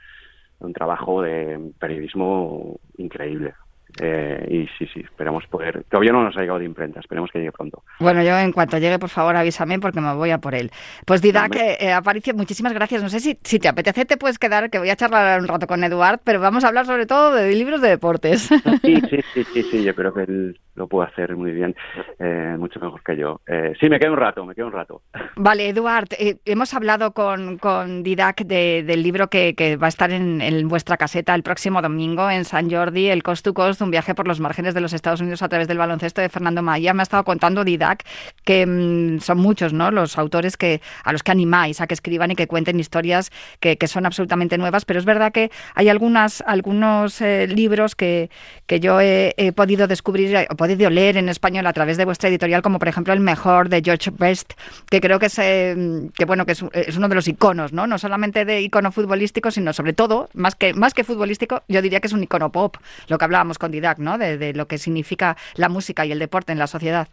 un 0.64 0.72
trabajo 0.72 1.22
de 1.22 1.72
periodismo 1.78 2.80
increíble. 2.98 3.54
Eh, 4.00 4.46
y 4.50 4.66
sí, 4.76 4.90
sí, 4.92 5.00
esperamos 5.00 5.46
poder. 5.46 5.84
Todavía 5.84 6.12
no 6.12 6.24
nos 6.24 6.36
ha 6.36 6.40
llegado 6.40 6.58
de 6.58 6.64
imprenta, 6.64 7.00
esperemos 7.00 7.30
que 7.30 7.38
llegue 7.38 7.52
pronto. 7.52 7.82
Bueno, 8.00 8.22
yo 8.22 8.36
en 8.38 8.52
cuanto 8.52 8.78
llegue, 8.78 8.98
por 8.98 9.08
favor, 9.08 9.36
avísame 9.36 9.78
porque 9.78 10.00
me 10.00 10.14
voy 10.14 10.30
a 10.30 10.38
por 10.38 10.54
él. 10.54 10.70
Pues 11.06 11.22
Didac, 11.22 11.54
eh, 11.56 11.76
eh, 11.80 11.92
Aparicio, 11.92 12.34
muchísimas 12.34 12.72
gracias. 12.72 13.02
No 13.02 13.08
sé 13.08 13.20
si, 13.20 13.38
si 13.42 13.58
te 13.58 13.68
apetece, 13.68 14.04
te 14.04 14.16
puedes 14.16 14.38
quedar, 14.38 14.70
que 14.70 14.78
voy 14.78 14.90
a 14.90 14.96
charlar 14.96 15.40
un 15.40 15.48
rato 15.48 15.66
con 15.66 15.84
Eduard, 15.84 16.20
pero 16.24 16.40
vamos 16.40 16.64
a 16.64 16.68
hablar 16.68 16.86
sobre 16.86 17.06
todo 17.06 17.34
de 17.34 17.54
libros 17.54 17.80
de 17.80 17.88
deportes. 17.90 18.50
Sí, 18.84 19.00
sí, 19.08 19.20
sí, 19.34 19.44
sí, 19.44 19.62
sí 19.62 19.84
yo 19.84 19.94
creo 19.94 20.12
que 20.12 20.22
él 20.22 20.60
lo 20.74 20.88
puede 20.88 21.08
hacer 21.08 21.36
muy 21.36 21.52
bien, 21.52 21.74
eh, 22.18 22.56
mucho 22.58 22.80
mejor 22.80 23.02
que 23.02 23.16
yo. 23.16 23.40
sí, 23.78 23.88
me 23.88 23.98
quedo 23.98 24.12
un 24.12 24.18
rato, 24.18 24.44
me 24.44 24.54
quedo 24.54 24.66
un 24.66 24.72
rato. 24.72 25.02
Vale, 25.36 25.68
Eduard, 25.68 26.08
hemos 26.44 26.74
hablado 26.74 27.12
con, 27.12 27.56
con 27.58 28.02
Didac 28.02 28.42
del 28.42 29.02
libro 29.02 29.28
que, 29.28 29.54
que 29.54 29.76
va 29.76 29.86
a 29.86 29.88
estar 29.88 30.10
en, 30.10 30.40
en, 30.40 30.68
vuestra 30.68 30.96
caseta 30.96 31.34
el 31.34 31.42
próximo 31.42 31.80
domingo 31.80 32.28
en 32.28 32.44
San 32.44 32.70
Jordi, 32.70 33.08
el 33.08 33.22
Cost 33.22 33.44
to 33.44 33.54
Cost, 33.54 33.80
un 33.84 33.90
viaje 33.90 34.14
por 34.14 34.26
los 34.26 34.40
márgenes 34.40 34.74
de 34.74 34.80
los 34.80 34.92
Estados 34.92 35.20
Unidos 35.20 35.42
a 35.42 35.48
través 35.48 35.68
del 35.68 35.78
baloncesto 35.78 36.20
de 36.20 36.28
Fernando 36.28 36.62
Maya. 36.62 36.92
Me 36.94 37.02
ha 37.02 37.04
estado 37.04 37.24
contando 37.24 37.64
Didac 37.64 38.04
que 38.44 38.66
mm, 38.66 39.20
son 39.20 39.38
muchos 39.38 39.72
¿no? 39.72 39.90
los 39.90 40.18
autores 40.18 40.56
que 40.56 40.80
a 41.04 41.12
los 41.12 41.22
que 41.22 41.32
animáis 41.32 41.80
a 41.80 41.86
que 41.86 41.94
escriban 41.94 42.30
y 42.30 42.36
que 42.36 42.46
cuenten 42.46 42.80
historias 42.80 43.30
que, 43.60 43.84
son 43.84 44.06
absolutamente 44.06 44.56
nuevas, 44.56 44.86
pero 44.86 44.98
es 44.98 45.04
verdad 45.04 45.30
que 45.30 45.50
hay 45.74 45.90
algunas, 45.90 46.42
algunos 46.46 47.20
eh, 47.20 47.46
libros 47.46 47.94
que, 47.94 48.30
que 48.66 48.80
yo 48.80 48.98
he, 49.00 49.52
podido 49.54 49.86
descubrir 49.86 50.46
o 50.48 50.56
podido 50.56 50.88
leer 50.88 51.18
en 51.18 51.28
español 51.28 51.66
a 51.66 51.72
través 51.74 51.98
de 51.98 52.06
vuestra 52.06 52.30
editorial, 52.30 52.62
como 52.62 52.78
por 52.78 52.88
ejemplo 52.88 53.12
El 53.12 53.20
Mejor 53.20 53.68
de 53.68 53.82
George 53.84 54.10
Best, 54.10 54.54
que 54.90 55.00
creo 55.00 55.18
que 55.18 55.26
es, 55.26 55.38
eh, 55.38 56.08
que, 56.14 56.24
bueno, 56.24 56.46
que 56.46 56.52
es, 56.52 56.96
uno 56.96 57.08
de 57.08 57.14
los 57.14 57.28
iconos, 57.28 57.72
¿no? 57.72 57.86
no 57.86 57.98
solamente 57.98 58.44
de 58.44 58.62
icono 58.62 58.90
futbolístico, 58.90 59.50
sino 59.50 59.72
sobre 59.72 59.92
todo, 59.92 60.30
más 60.32 60.54
que, 60.54 60.72
más 60.72 60.94
que 60.94 61.04
futbolístico, 61.04 61.62
yo 61.68 61.82
diría 61.82 62.00
que 62.00 62.06
es 62.06 62.12
un 62.12 62.22
icono 62.22 62.50
pop, 62.50 62.76
lo 63.08 63.18
que 63.18 63.24
hablábamos 63.24 63.58
con 63.58 63.63
¿no? 63.98 64.18
De, 64.18 64.52
lo 64.54 64.66
que 64.66 64.78
significa 64.78 65.36
la 65.56 65.68
música 65.68 66.04
y 66.06 66.12
el 66.12 66.18
deporte 66.18 66.52
en 66.52 66.58
la 66.58 66.66
sociedad. 66.66 67.08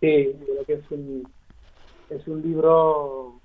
Sí, 0.00 0.34
creo 0.44 0.64
que 0.66 0.72
es 0.74 0.90
un, 0.90 1.28
es 2.10 2.26
un 2.26 2.42
libro 2.42 3.40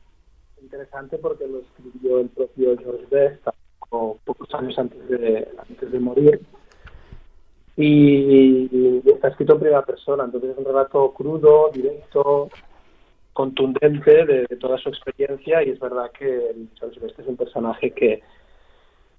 interesante 0.61 1.17
porque 1.17 1.47
lo 1.47 1.59
escribió 1.59 2.19
el 2.19 2.29
propio 2.29 2.77
George 2.77 3.05
Best 3.09 3.47
pocos 3.89 4.53
años 4.53 4.77
antes 4.77 5.09
de, 5.09 5.47
antes 5.57 5.91
de 5.91 5.99
morir. 5.99 6.41
Y, 7.75 9.01
está 9.05 9.29
escrito 9.29 9.53
en 9.53 9.59
primera 9.59 9.85
persona, 9.85 10.25
entonces 10.25 10.51
es 10.51 10.57
un 10.57 10.65
relato 10.65 11.13
crudo, 11.13 11.71
directo, 11.73 12.49
contundente 13.33 14.25
de, 14.25 14.45
de, 14.49 14.55
toda 14.57 14.77
su 14.77 14.89
experiencia 14.89 15.63
y 15.63 15.69
es 15.69 15.79
verdad 15.79 16.11
que 16.11 16.55
George 16.77 16.99
Best 16.99 17.19
es 17.19 17.27
un 17.27 17.37
personaje 17.37 17.91
que, 17.91 18.21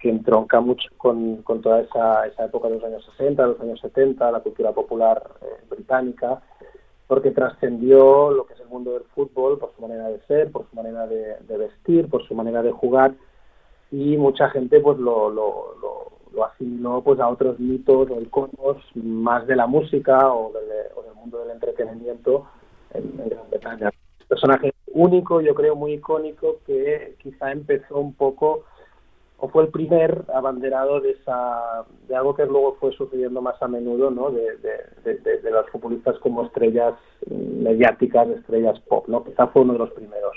que 0.01 0.09
entronca 0.09 0.59
mucho 0.59 0.89
con, 0.97 1.43
con 1.43 1.61
toda 1.61 1.81
esa, 1.81 2.25
esa, 2.25 2.45
época 2.45 2.67
de 2.67 2.75
los 2.75 2.83
años 2.83 3.05
60, 3.17 3.41
de 3.43 3.49
los 3.49 3.61
años 3.61 3.79
70, 3.81 4.31
la 4.31 4.39
cultura 4.39 4.71
popular 4.71 5.21
eh, 5.41 5.63
británica, 5.69 6.41
porque 7.07 7.31
trascendió 7.31 8.31
lo 8.31 8.45
que 8.45 8.55
es 8.55 8.59
el 8.61 8.67
mundo 8.67 8.93
del 8.93 9.03
fútbol 9.13 9.59
por 9.59 9.73
su 9.75 9.81
manera 9.81 10.07
de 10.07 10.19
ser, 10.21 10.51
por 10.51 10.67
su 10.67 10.75
manera 10.75 11.05
de, 11.05 11.57
vestir, 11.57 12.09
por 12.09 12.27
su 12.27 12.33
manera 12.33 12.63
de 12.63 12.71
jugar, 12.71 13.13
y 13.91 14.17
mucha 14.17 14.49
gente 14.49 14.79
pues 14.79 14.97
lo, 14.97 15.29
lo, 15.29 15.75
lo, 16.33 16.45
asimiló 16.45 17.03
pues 17.03 17.19
a 17.19 17.27
otros 17.27 17.59
mitos 17.59 18.09
o 18.09 18.21
iconos 18.21 18.77
más 18.95 19.45
de 19.45 19.55
la 19.55 19.67
música 19.67 20.33
o 20.33 20.51
del, 20.53 20.63
o 20.95 21.03
del 21.03 21.13
mundo 21.13 21.39
del 21.39 21.51
entretenimiento 21.51 22.47
en, 22.93 23.03
en 23.19 23.29
Gran 23.29 23.49
Bretaña. 23.49 23.91
Personaje 24.27 24.73
único, 24.87 25.41
yo 25.41 25.53
creo 25.53 25.75
muy 25.75 25.93
icónico, 25.93 26.59
que 26.65 27.15
quizá 27.21 27.51
empezó 27.51 27.99
un 27.99 28.13
poco 28.13 28.63
o 29.41 29.49
fue 29.49 29.63
el 29.63 29.69
primer 29.69 30.23
abanderado 30.33 31.01
de 31.01 31.11
esa 31.11 31.83
de 32.07 32.15
algo 32.15 32.35
que 32.35 32.45
luego 32.45 32.77
fue 32.79 32.93
sucediendo 32.93 33.41
más 33.41 33.61
a 33.61 33.67
menudo 33.67 34.11
no 34.11 34.29
de, 34.29 34.55
de, 35.03 35.17
de, 35.17 35.51
los 35.51 35.67
futbolistas 35.71 36.17
como 36.19 36.45
estrellas 36.45 36.93
mediáticas 37.27 38.29
estrellas 38.29 38.79
pop 38.81 39.07
no 39.07 39.23
quizá 39.23 39.47
fue 39.47 39.63
uno 39.63 39.73
de 39.73 39.79
los 39.79 39.91
primeros. 39.91 40.35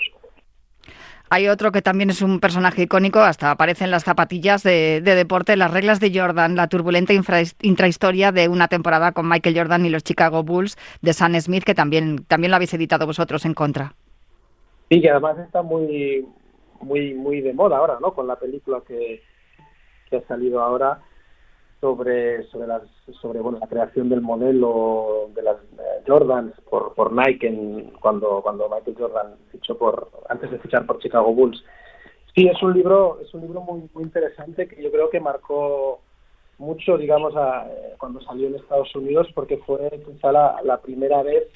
Hay 1.29 1.47
otro 1.47 1.71
que 1.71 1.81
también 1.81 2.11
es 2.11 2.21
un 2.21 2.39
personaje 2.39 2.83
icónico, 2.83 3.19
hasta 3.19 3.49
aparece 3.49 3.83
en 3.83 3.91
las 3.91 4.03
zapatillas 4.03 4.61
de, 4.61 5.01
deporte, 5.01 5.57
las 5.57 5.71
reglas 5.71 5.99
de 5.99 6.11
Jordan, 6.13 6.55
la 6.55 6.67
turbulenta 6.67 7.13
intrahistoria 7.13 8.31
de 8.31 8.47
una 8.47 8.67
temporada 8.67 9.11
con 9.11 9.27
Michael 9.27 9.57
Jordan 9.57 9.85
y 9.87 9.89
los 9.89 10.03
Chicago 10.03 10.43
Bulls 10.43 10.77
de 11.01 11.13
Sam 11.13 11.33
Smith, 11.41 11.63
que 11.63 11.73
también, 11.73 12.25
también 12.27 12.51
lo 12.51 12.57
habéis 12.57 12.75
editado 12.75 13.07
vosotros 13.07 13.43
en 13.45 13.55
contra. 13.55 13.95
Sí, 14.89 15.01
que 15.01 15.09
además 15.09 15.39
está 15.39 15.63
muy, 15.63 16.27
muy 16.81 17.13
muy 17.13 17.41
de 17.41 17.53
moda 17.53 17.77
ahora, 17.77 17.97
¿no? 18.01 18.13
Con 18.13 18.27
la 18.27 18.37
película 18.37 18.81
que, 18.87 19.21
que 20.09 20.17
ha 20.17 20.27
salido 20.27 20.61
ahora 20.61 21.01
sobre 21.81 22.43
sobre 22.47 22.67
las 22.67 22.83
sobre 23.21 23.39
bueno 23.39 23.59
la 23.59 23.67
creación 23.67 24.09
del 24.09 24.21
modelo 24.21 25.29
de 25.35 25.41
las 25.41 25.57
eh, 25.57 26.03
Jordans 26.07 26.53
por 26.69 26.93
por 26.93 27.11
Nike 27.11 27.47
en, 27.47 27.91
cuando 28.01 28.41
cuando 28.41 28.69
Michael 28.69 28.97
Jordan 28.97 29.35
fichó 29.51 29.77
por 29.77 30.09
antes 30.29 30.51
de 30.51 30.59
fichar 30.59 30.85
por 30.85 30.99
Chicago 30.99 31.33
Bulls. 31.33 31.63
Sí, 32.33 32.47
es 32.47 32.61
un 32.61 32.73
libro 32.73 33.19
es 33.21 33.33
un 33.33 33.41
libro 33.41 33.61
muy 33.61 33.89
muy 33.93 34.03
interesante 34.03 34.67
que 34.67 34.81
yo 34.81 34.91
creo 34.91 35.09
que 35.09 35.19
marcó 35.19 36.01
mucho, 36.57 36.97
digamos, 36.97 37.35
a, 37.35 37.67
eh, 37.67 37.95
cuando 37.97 38.21
salió 38.21 38.47
en 38.47 38.55
Estados 38.55 38.95
Unidos 38.95 39.27
porque 39.35 39.57
fue 39.57 39.89
quizá 40.05 40.31
la, 40.31 40.61
la 40.63 40.81
primera 40.81 41.21
vez 41.21 41.47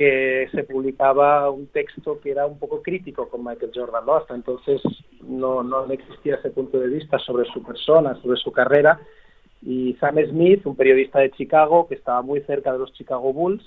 que 0.00 0.48
se 0.52 0.64
publicaba 0.64 1.50
un 1.50 1.66
texto 1.66 2.18
que 2.20 2.30
era 2.30 2.46
un 2.46 2.58
poco 2.58 2.80
crítico 2.80 3.28
con 3.28 3.44
Michael 3.44 3.70
Jordan, 3.74 4.06
¿no? 4.06 4.14
Hasta 4.14 4.34
entonces 4.34 4.80
no, 5.20 5.62
no 5.62 5.84
existía 5.92 6.36
ese 6.36 6.48
punto 6.48 6.80
de 6.80 6.88
vista 6.88 7.18
sobre 7.18 7.44
su 7.52 7.62
persona, 7.62 8.14
sobre 8.22 8.38
su 8.38 8.50
carrera, 8.50 8.98
y 9.60 9.92
Sam 10.00 10.16
Smith, 10.30 10.64
un 10.64 10.74
periodista 10.74 11.18
de 11.18 11.32
Chicago 11.32 11.86
que 11.86 11.96
estaba 11.96 12.22
muy 12.22 12.40
cerca 12.44 12.72
de 12.72 12.78
los 12.78 12.94
Chicago 12.94 13.30
Bulls, 13.34 13.62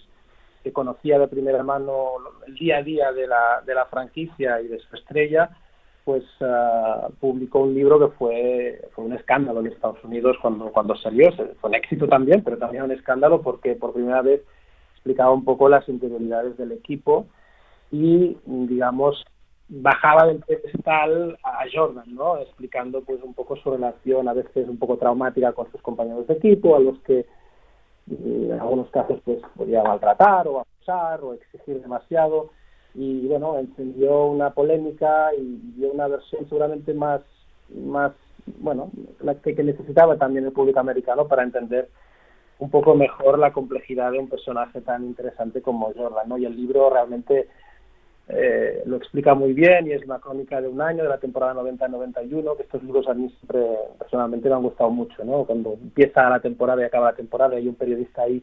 que 0.64 0.74
conocía 0.74 1.20
de 1.20 1.28
primera 1.28 1.62
mano 1.62 2.14
el 2.48 2.56
día 2.56 2.78
a 2.78 2.82
día 2.82 3.12
de 3.12 3.28
la, 3.28 3.62
de 3.64 3.76
la 3.76 3.86
franquicia 3.86 4.60
y 4.60 4.70
de 4.70 4.80
su 4.80 4.96
estrella, 4.96 5.52
pues 6.04 6.24
ah, 6.42 7.10
publicó 7.20 7.60
un 7.60 7.76
libro 7.76 8.00
que 8.00 8.18
fue, 8.18 8.82
fue 8.96 9.06
un 9.06 9.14
escándalo 9.14 9.60
en 9.60 9.68
Estados 9.68 10.04
Unidos 10.04 10.38
cuando, 10.42 10.72
cuando 10.72 10.96
salió, 10.96 11.32
fue 11.32 11.70
un 11.70 11.76
éxito 11.76 12.08
también, 12.08 12.44
pero 12.44 12.58
también 12.58 12.86
un 12.86 12.92
escándalo 12.92 13.44
porque 13.44 13.76
por 13.76 13.94
primera 13.94 14.24
vez 14.24 14.42
explicaba 15.04 15.34
un 15.34 15.44
poco 15.44 15.68
las 15.68 15.88
interioridades 15.90 16.56
del 16.56 16.72
equipo 16.72 17.26
y, 17.92 18.38
digamos, 18.46 19.22
bajaba 19.68 20.28
del 20.28 20.40
pedestal 20.40 21.38
a 21.44 21.66
Jordan, 21.74 22.16
¿no? 22.16 22.38
Explicando 22.38 23.02
pues 23.02 23.22
un 23.22 23.34
poco 23.34 23.58
su 23.58 23.70
relación 23.70 24.30
a 24.30 24.34
veces 24.34 24.70
un 24.70 24.78
poco 24.78 24.98
traumática 24.98 25.52
con 25.52 25.70
sus 25.74 25.82
compañeros 25.82 26.26
de 26.28 26.36
equipo, 26.36 26.78
a 26.78 26.80
los 26.80 26.98
que 27.00 27.20
eh, 27.20 27.26
en 28.08 28.60
algunos 28.62 28.90
casos 28.92 29.20
pues 29.26 29.40
podía 29.58 29.84
maltratar 29.84 30.48
o 30.48 30.62
abusar 30.62 31.22
o 31.22 31.34
exigir 31.34 31.82
demasiado 31.82 32.52
y 32.96 33.28
bueno, 33.28 33.60
encendió 33.60 34.28
una 34.28 34.52
polémica 34.52 35.32
y 35.38 35.60
dio 35.76 35.92
una 35.92 36.08
versión 36.08 36.48
seguramente 36.48 36.94
más 36.94 37.22
más 37.76 38.14
bueno, 38.60 38.90
la 39.22 39.36
que 39.36 39.54
necesitaba 39.64 40.18
también 40.18 40.46
el 40.46 40.52
público 40.52 40.80
americano 40.80 41.28
para 41.28 41.44
entender 41.44 41.90
un 42.64 42.70
poco 42.70 42.96
mejor 42.96 43.38
la 43.38 43.52
complejidad 43.52 44.14
de 44.14 44.20
un 44.20 44.30
personaje 44.30 44.80
tan 44.80 45.04
interesante 45.04 45.62
como 45.62 45.92
Jordan, 45.94 46.30
¿no? 46.30 46.38
Y 46.38 46.46
el 46.46 46.56
libro 46.56 46.90
realmente 46.90 47.50
eh, 48.30 48.84
lo 48.86 48.96
explica 48.96 49.34
muy 49.36 49.52
bien 49.52 49.86
y 49.86 49.92
es 49.92 50.04
una 50.06 50.20
crónica 50.20 50.62
de 50.62 50.70
un 50.70 50.80
año, 50.80 51.04
de 51.04 51.10
la 51.10 51.18
temporada 51.18 51.56
90-91, 51.56 52.56
que 52.56 52.64
estos 52.64 52.82
libros 52.82 53.06
a 53.10 53.14
mí 53.14 53.30
siempre 53.30 53.60
personalmente 54.00 54.48
me 54.48 54.56
han 54.56 54.64
gustado 54.64 54.90
mucho, 54.90 55.26
¿no? 55.26 55.44
Cuando 55.44 55.74
empieza 55.74 56.30
la 56.30 56.40
temporada 56.40 56.82
y 56.82 56.86
acaba 56.86 57.12
la 57.12 57.18
temporada 57.18 57.58
hay 57.58 57.68
un 57.68 57.76
periodista 57.76 58.22
ahí 58.22 58.42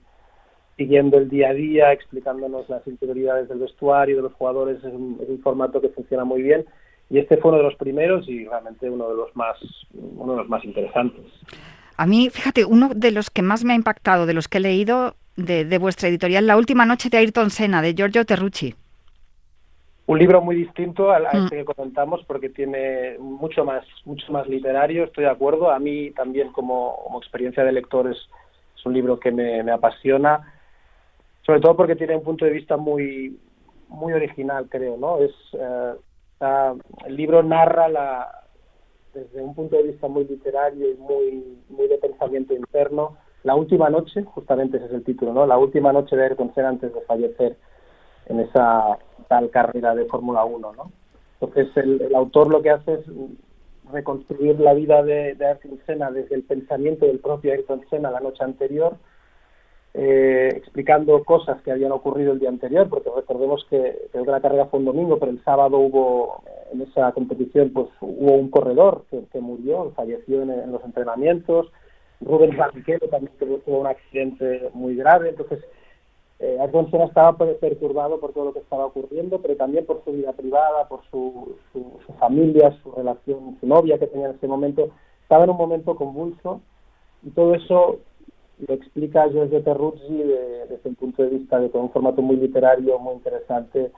siguiendo 0.77 1.17
el 1.17 1.31
día 1.31 1.49
a 1.49 1.55
día, 1.55 1.93
explicándonos 1.93 2.69
las 2.69 2.87
interioridades 2.87 3.49
del 3.49 3.61
vestuario, 3.61 4.17
de 4.17 4.23
los 4.23 4.35
jugadores, 4.35 4.85
es 4.85 4.93
un, 4.93 5.41
formato 5.43 5.81
que 5.81 5.89
funciona 5.89 6.25
muy 6.25 6.43
bien 6.43 6.67
y 7.09 7.19
este 7.19 7.39
fue 7.39 7.51
uno 7.51 7.59
de 7.59 7.65
los 7.65 7.77
primeros 7.77 8.29
y 8.29 8.47
realmente 8.47 8.91
uno 8.91 9.09
de 9.09 9.17
los 9.17 9.35
más 9.35 9.57
uno 9.95 10.33
de 10.33 10.39
los 10.41 10.49
más 10.49 10.63
interesantes. 10.63 11.25
A 12.01 12.07
mí, 12.07 12.31
fíjate, 12.31 12.65
uno 12.65 12.89
de 12.97 13.11
los 13.11 13.29
que 13.29 13.43
más 13.43 13.63
me 13.63 13.75
ha 13.75 13.77
impactado, 13.77 14.25
de 14.25 14.33
los 14.33 14.49
que 14.49 14.57
he 14.57 14.61
leído 14.63 15.17
de, 15.37 15.67
de 15.67 15.77
vuestra 15.77 16.09
editorial, 16.09 16.47
La 16.47 16.57
última 16.57 16.87
noche 16.87 17.11
de 17.11 17.19
Ayrton 17.19 17.51
Senna, 17.51 17.83
de 17.83 17.93
Giorgio 17.93 18.25
Terrucci. 18.25 18.75
Un 20.07 20.19
libro 20.19 20.41
muy 20.41 20.57
distinto 20.57 21.11
al, 21.11 21.25
mm. 21.25 21.45
este 21.45 21.57
que 21.59 21.65
comentamos 21.67 22.25
porque 22.27 22.49
tiene 22.49 23.19
mucho 23.19 23.67
más 23.67 23.85
mucho 24.07 24.33
más 24.33 24.49
literario 24.49 25.05
estoy 25.05 25.25
de 25.25 25.31
acuerdo. 25.31 25.71
A 25.71 25.79
mí 25.79 26.11
también 26.13 26.51
como, 26.53 27.21
experiencia 27.21 27.65
de 27.65 27.73
lector 27.73 28.11
es, 28.11 28.17
un 28.87 28.95
libro 28.95 29.21
que 29.21 29.31
me, 29.31 29.71
apasiona 29.71 30.55
sobre 31.43 31.61
todo 31.61 31.77
porque 31.77 31.97
tiene 31.97 32.17
un 32.17 32.25
punto 32.25 32.47
de 32.47 32.51
vista 32.51 32.79
muy 32.79 33.39
muy 33.89 34.15
original 34.15 34.67
creo 34.71 34.97
no 34.97 35.19
es 35.19 35.33
eh, 35.53 35.93
el 37.05 37.15
libro 37.15 37.43
narra 37.43 37.89
la 37.91 38.40
desde 39.15 39.43
un 39.43 39.55
punto 39.55 39.77
de 39.77 39.85
vista 39.85 40.09
muy 40.09 40.25
literario 40.25 40.91
y 40.91 40.97
muy 40.97 41.59
muy 41.69 41.89
de 41.89 41.99
pensamiento 41.99 42.55
interno 42.55 43.17
la 43.43 43.55
última 43.55 43.91
noche 43.91 44.23
justamente 44.25 44.77
ese 44.77 44.87
es 44.87 44.93
el 44.93 45.05
título 45.05 45.33
no 45.33 45.47
la 45.47 45.59
última 45.59 45.93
noche 45.93 46.17
de 46.17 46.25
Ayrton 46.25 46.53
Senna 46.55 46.69
antes 46.69 46.95
de 46.95 47.01
fallecer 47.03 47.57
en 48.31 48.41
esa 48.41 48.99
tal 49.29 49.51
carrera 49.51 49.95
de 49.95 50.07
Fórmula 50.07 50.45
1, 50.45 50.73
¿no? 50.73 50.93
Entonces 51.41 51.77
el, 51.77 52.15
autor 52.15 52.49
lo 52.49 52.63
que 52.63 52.71
hace 52.71 52.95
es 52.95 53.01
reconstruir 53.93 54.61
la 54.61 54.75
vida 54.75 55.03
de, 55.03 55.37
Ayrton 55.41 55.81
Senna 55.87 56.11
desde 56.11 56.35
el 56.35 56.43
pensamiento 56.43 57.07
del 57.07 57.19
propio 57.19 57.53
Ayrton 57.53 57.83
Senna 57.91 58.11
la 58.11 58.21
noche 58.21 58.45
anterior, 58.45 58.97
eh, 59.95 60.49
explicando 60.57 61.25
cosas 61.25 61.61
que 61.63 61.73
habían 61.73 61.93
ocurrido 61.93 62.33
el 62.33 62.39
día 62.39 62.49
anterior, 62.49 62.89
porque 62.89 63.11
recordemos 63.15 63.67
que 63.69 64.09
creo 64.13 64.25
que 64.25 64.31
la 64.31 64.41
carrera 64.41 64.67
fue 64.67 64.79
un 64.79 64.87
domingo, 64.87 65.19
pero 65.19 65.33
el 65.33 65.43
sábado 65.45 65.79
hubo 65.79 66.43
en 66.73 66.83
esa 66.83 67.11
competición 67.13 67.71
pues 67.71 67.89
hubo 68.01 68.35
un 68.35 68.51
corredor 68.51 69.05
que, 69.11 69.41
murió, 69.41 69.93
falleció 69.97 70.43
en, 70.43 70.71
los 70.71 70.85
entrenamientos, 70.85 71.73
Rubens 72.21 72.57
Barrichello 72.57 73.09
también 73.09 73.33
tuvo 73.39 73.81
un 73.81 73.87
accidente 73.87 74.71
muy 74.75 74.95
grave, 74.95 75.31
entonces 75.31 75.59
eh, 76.41 76.59
estaba 77.07 77.37
perturbado 77.37 78.19
por 78.19 78.33
todo 78.33 78.47
lo 78.47 78.53
que 78.55 78.61
estaba 78.61 78.87
ocurriendo, 78.87 79.43
pero 79.43 79.57
también 79.57 79.85
por 79.85 80.03
su 80.05 80.13
vida 80.13 80.33
privada, 80.33 80.89
por 80.89 81.01
su, 81.11 81.57
familia, 82.19 82.77
su 82.83 82.91
relación, 82.93 83.59
su 83.61 83.67
novia 83.67 83.99
que 83.99 84.07
tenía 84.07 84.31
en 84.31 84.37
ese 84.37 84.47
momento. 84.47 84.89
Estaba 85.23 85.45
en 85.45 85.51
un 85.51 85.59
momento 85.59 85.95
convulso 85.97 86.61
y 87.23 87.31
todo 87.31 87.55
eso 87.55 87.99
lo 88.67 88.75
explica 88.75 89.29
Giorgio 89.29 89.63
Terruzzi 89.63 90.23
desde 90.69 90.89
un 90.89 90.95
punto 90.95 91.23
de 91.23 91.31
vista 91.31 91.59
de 91.59 91.71
un 91.75 91.91
formato 91.91 92.23
muy 92.23 92.37
literario, 92.37 92.99
muy 92.99 93.15
interesante 93.15 93.91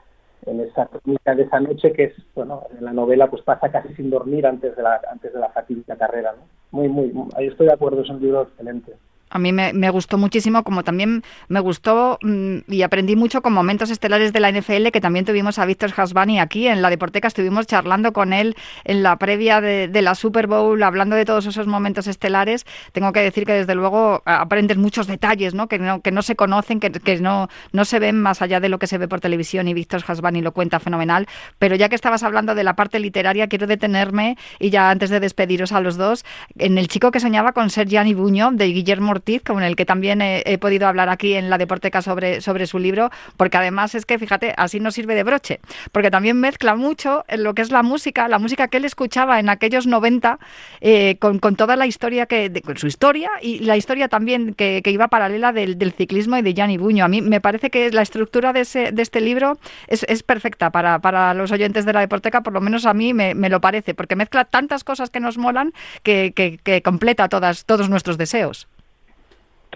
en 0.47 0.61
esa 0.61 0.87
crónica 0.87 1.35
de 1.35 1.43
esa 1.45 1.61
noche 1.61 1.93
que 1.93 2.05
es, 2.05 2.15
bueno, 2.35 2.65
en 2.77 2.85
la 2.85 2.93
novela 2.93 3.31
pues 3.31 3.43
pasa 3.43 3.71
casi 3.71 3.95
sin 3.95 4.11
dormir 4.11 4.47
antes 4.47 4.75
de 4.77 4.83
la 4.83 5.01
antes 5.11 5.33
de 5.33 5.39
la 5.39 5.51
fatídica 5.51 5.97
carrera, 5.97 6.33
¿no? 6.33 6.43
Muy, 6.73 6.89
muy, 6.89 7.13
ahí 7.37 7.47
estoy 7.47 7.67
de 7.67 7.75
acuerdo, 7.75 8.03
es 8.03 8.11
un 8.11 8.21
libro 8.21 8.43
excelente. 8.43 8.95
A 9.33 9.39
mí 9.39 9.51
me, 9.51 9.91
gustó 9.91 10.19
muchísimo, 10.19 10.63
como 10.63 10.85
también 10.85 11.23
me 11.49 11.61
gustó 11.61 12.19
mm, 12.23 12.59
y 12.69 12.83
aprendí 12.83 13.17
mucho 13.17 13.41
con 13.41 13.55
momentos 13.55 13.91
estelares 13.91 14.33
de 14.35 14.41
la 14.41 14.53
NFL, 14.53 14.89
que 14.93 15.01
también 15.01 15.25
tuvimos 15.25 15.59
a 15.59 15.65
Víctor 15.65 15.93
Hasbani 15.97 16.39
aquí 16.39 16.69
en 16.69 16.83
la 16.83 16.91
Deporteca. 16.91 17.29
Estuvimos 17.29 17.67
charlando 17.67 18.13
con 18.13 18.35
él 18.35 18.57
en 18.85 19.03
la 19.03 19.17
previa 19.17 19.63
de, 19.63 20.03
la 20.03 20.15
Super 20.15 20.47
Bowl, 20.47 20.83
hablando 20.83 21.17
de 21.17 21.25
todos 21.25 21.47
esos 21.47 21.67
momentos 21.67 22.07
estelares. 22.09 22.67
Tengo 22.93 23.13
que 23.13 23.21
decir 23.21 23.47
que, 23.47 23.55
desde 23.55 23.75
luego, 23.75 24.23
aprendes 24.27 24.77
muchos 24.77 25.07
detalles 25.07 25.55
¿no? 25.55 25.67
Que, 25.67 25.79
no, 25.79 26.03
que 26.03 26.13
no 26.13 26.23
se 26.23 26.37
conocen, 26.37 26.79
que, 26.79 26.91
que, 26.91 27.19
no, 27.21 27.49
no 27.73 27.85
se 27.85 27.99
ven 27.99 28.21
más 28.21 28.43
allá 28.43 28.61
de 28.61 28.69
lo 28.69 28.79
que 28.79 28.87
se 28.87 28.99
ve 28.99 29.09
por 29.09 29.21
televisión 29.21 29.67
y 29.69 29.75
Víctor 29.75 30.03
Hasbani 30.07 30.43
lo 30.43 30.53
cuenta 30.53 30.79
fenomenal. 30.79 31.27
Pero 31.59 31.75
ya 31.75 31.89
que 31.89 31.95
estabas 31.95 32.23
hablando 32.23 32.55
de 32.55 32.65
la 32.65 32.77
parte 32.77 32.99
literaria, 32.99 33.49
quiero 33.49 33.67
detenerme 33.67 34.37
y 34.59 34.71
ya 34.71 34.91
antes 34.91 35.09
de 35.11 35.21
despediros 35.21 35.73
a 35.73 35.81
los 35.81 35.97
dos, 35.97 36.25
en 36.59 36.77
El 36.77 36.89
chico 36.89 37.11
que 37.11 37.21
soñaba 37.21 37.53
con 37.53 37.71
ser 37.71 37.89
Gianni 37.89 38.15
Buño, 38.15 38.51
de 38.53 38.67
Guillermo 38.67 39.11
con 39.45 39.63
el 39.63 39.77
que 39.77 39.85
también 39.85 40.21
he, 40.21 40.59
podido 40.59 40.89
hablar 40.89 41.09
aquí 41.09 41.35
en 41.35 41.49
la 41.49 41.59
Deporteca 41.59 42.03
sobre, 42.03 42.41
sobre 42.41 42.67
su 42.67 42.79
libro, 42.79 43.11
porque 43.37 43.57
además 43.57 43.95
es 43.95 44.05
que, 44.05 44.19
fíjate, 44.19 44.53
así 44.57 44.81
no 44.81 44.91
sirve 44.91 45.15
de 45.15 45.23
broche, 45.23 45.61
porque 45.93 46.11
también 46.11 46.39
mezcla 46.39 46.75
mucho 46.75 47.25
en 47.29 47.43
lo 47.45 47.55
que 47.55 47.63
es 47.63 47.71
la 47.71 47.83
música, 47.83 48.29
la 48.29 48.39
música 48.39 48.69
que 48.69 48.79
él 48.79 48.85
escuchaba 48.85 49.39
en 49.41 49.49
aquellos 49.49 49.87
90, 49.87 50.39
eh, 50.81 51.17
con, 51.19 51.39
toda 51.57 51.77
la 51.77 51.87
historia, 51.87 52.27
que 52.27 52.63
con 52.65 52.77
su 52.77 52.87
historia 52.87 53.31
y 53.41 53.61
la 53.61 53.77
historia 53.77 54.09
también 54.09 54.55
que, 54.55 54.83
iba 54.85 55.09
paralela 55.09 55.53
del, 55.53 55.93
ciclismo 55.93 56.37
y 56.37 56.43
de 56.43 56.55
Gianni 56.55 56.77
Buño. 56.77 57.05
A 57.05 57.09
mí 57.09 57.23
me 57.23 57.41
parece 57.41 57.71
que 57.71 57.91
la 57.91 58.03
estructura 58.03 58.53
de, 58.53 58.61
ese, 58.61 58.93
de 58.93 59.03
este 59.03 59.21
libro 59.21 59.59
es, 59.87 60.23
perfecta 60.23 60.71
para, 60.71 60.99
para, 60.99 61.35
los 61.35 61.53
oyentes 61.53 61.85
de 61.85 61.93
la 61.93 62.01
Deporteca, 62.01 62.43
por 62.43 62.53
lo 62.53 62.61
menos 62.61 62.87
a 62.87 62.95
mí 62.95 63.15
me, 63.15 63.35
lo 63.49 63.61
parece, 63.61 63.95
porque 63.95 64.17
mezcla 64.17 64.45
tantas 64.45 64.85
cosas 64.85 65.11
que 65.11 65.21
nos 65.21 65.39
molan 65.39 65.73
que, 66.03 66.33
que 66.35 66.83
completa 66.83 67.29
todas, 67.29 67.65
todos 67.65 67.89
nuestros 67.89 68.19
deseos. 68.19 68.69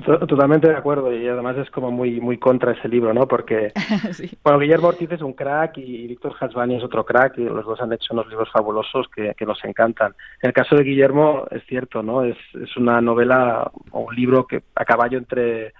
Totalmente 0.04 0.68
de 0.68 0.76
acuerdo 0.76 1.10
y 1.10 1.26
además 1.26 1.56
es 1.56 1.70
como 1.70 1.90
muy 1.90 2.20
muy 2.20 2.36
contra 2.36 2.72
ese 2.72 2.86
libro, 2.86 3.14
¿no? 3.14 3.26
Porque 3.26 3.72
bueno, 4.44 4.58
Guillermo 4.58 4.88
Ortiz 4.88 5.10
es 5.10 5.22
un 5.22 5.32
crack 5.32 5.78
y 5.78 6.06
Víctor 6.06 6.34
Hasbani 6.38 6.76
es 6.76 6.84
otro 6.84 7.04
crack 7.04 7.38
y 7.38 7.44
los 7.44 7.64
dos 7.64 7.80
han 7.80 7.94
hecho 7.94 8.12
unos 8.12 8.28
libros 8.28 8.50
fabulosos 8.52 9.08
que, 9.08 9.34
que 9.34 9.46
nos 9.46 9.64
encantan. 9.64 10.14
En 10.42 10.48
el 10.48 10.52
caso 10.52 10.76
de 10.76 10.84
Guillermo 10.84 11.46
es 11.50 11.64
cierto, 11.64 12.02
¿no? 12.02 12.24
Es, 12.24 12.36
es 12.62 12.76
una 12.76 13.00
novela 13.00 13.70
o 13.90 14.00
un 14.00 14.14
libro 14.14 14.46
que 14.46 14.62
a 14.74 14.84
caballo 14.84 15.16
entre 15.16 15.72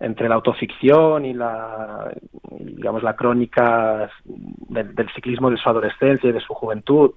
entre 0.00 0.28
la 0.28 0.34
autoficción 0.34 1.24
y 1.24 1.32
la 1.32 2.12
digamos 2.58 3.04
la 3.04 3.14
crónica 3.14 4.10
del, 4.24 4.92
del 4.92 5.08
ciclismo 5.14 5.50
de 5.50 5.56
su 5.56 5.68
adolescencia 5.68 6.28
y 6.28 6.32
de 6.32 6.40
su 6.40 6.52
juventud 6.52 7.12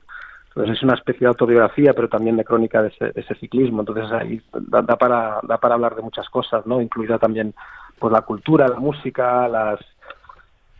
entonces 0.49 0.77
es 0.77 0.83
una 0.83 0.95
especie 0.95 1.21
de 1.21 1.27
autobiografía, 1.27 1.93
pero 1.93 2.09
también 2.09 2.35
de 2.35 2.43
crónica 2.43 2.81
de 2.81 2.91
ese, 3.15 3.35
ciclismo. 3.35 3.81
Entonces 3.81 4.11
ahí 4.11 4.41
da, 4.51 4.83
para, 4.83 5.39
da 5.43 5.57
para 5.57 5.75
hablar 5.75 5.95
de 5.95 6.01
muchas 6.01 6.27
cosas, 6.29 6.65
¿no? 6.65 6.81
Incluida 6.81 7.19
también 7.19 7.53
pues 7.99 8.11
la 8.11 8.21
cultura, 8.21 8.67
la 8.67 8.79
música, 8.79 9.47
las 9.47 9.79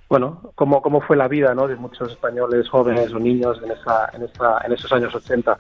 bueno, 0.09 0.41
cómo, 0.55 0.81
cómo 0.81 1.01
fue 1.01 1.15
la 1.15 1.27
vida, 1.27 1.53
¿no? 1.53 1.67
De 1.67 1.75
muchos 1.75 2.11
españoles 2.11 2.67
jóvenes 2.67 3.13
o 3.13 3.19
niños 3.19 3.61
en 3.63 3.71
esa, 3.71 4.09
en 4.13 4.23
esa, 4.23 4.59
en 4.65 4.73
esos 4.73 4.91
años 4.91 5.13
80. 5.13 5.55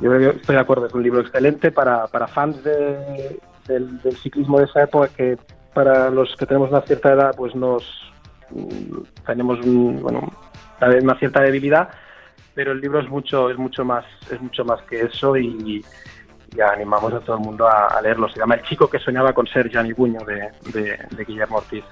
Yo 0.00 0.14
estoy 0.14 0.54
de 0.54 0.60
acuerdo, 0.60 0.86
es 0.86 0.92
un 0.92 1.02
libro 1.02 1.20
excelente 1.20 1.72
para, 1.72 2.06
para 2.06 2.28
fans 2.28 2.62
de, 2.62 3.40
del, 3.66 4.00
del 4.02 4.16
ciclismo 4.16 4.58
de 4.58 4.66
esa 4.66 4.82
época 4.82 5.08
que 5.16 5.38
para 5.72 6.10
los 6.10 6.36
que 6.36 6.44
tenemos 6.44 6.70
una 6.70 6.82
cierta 6.82 7.12
edad 7.12 7.34
pues 7.36 7.54
nos 7.54 7.82
mm, 8.50 8.98
tenemos 9.26 9.58
bueno, 9.62 10.30
una 10.80 11.18
cierta 11.18 11.40
debilidad 11.40 11.88
pero 12.58 12.72
el 12.72 12.80
libro 12.80 12.98
es 12.98 13.08
mucho, 13.08 13.50
es 13.50 13.56
mucho 13.56 13.84
más, 13.84 14.04
es 14.32 14.40
mucho 14.40 14.64
más 14.64 14.82
que 14.82 15.02
eso 15.02 15.36
y, 15.36 15.80
animamos 16.74 17.12
a 17.14 17.20
todo 17.20 17.36
el 17.36 17.42
mundo 17.44 17.68
a, 17.68 18.02
leerlo. 18.02 18.28
Se 18.28 18.40
llama 18.40 18.56
El 18.56 18.62
chico 18.62 18.90
que 18.90 18.98
soñaba 18.98 19.32
con 19.32 19.46
ser 19.46 19.70
Gianni 19.70 19.92
Buño 19.92 20.18
de, 20.26 20.50
de 20.72 21.24
Guillermo 21.24 21.58
Ortiz. 21.58 21.84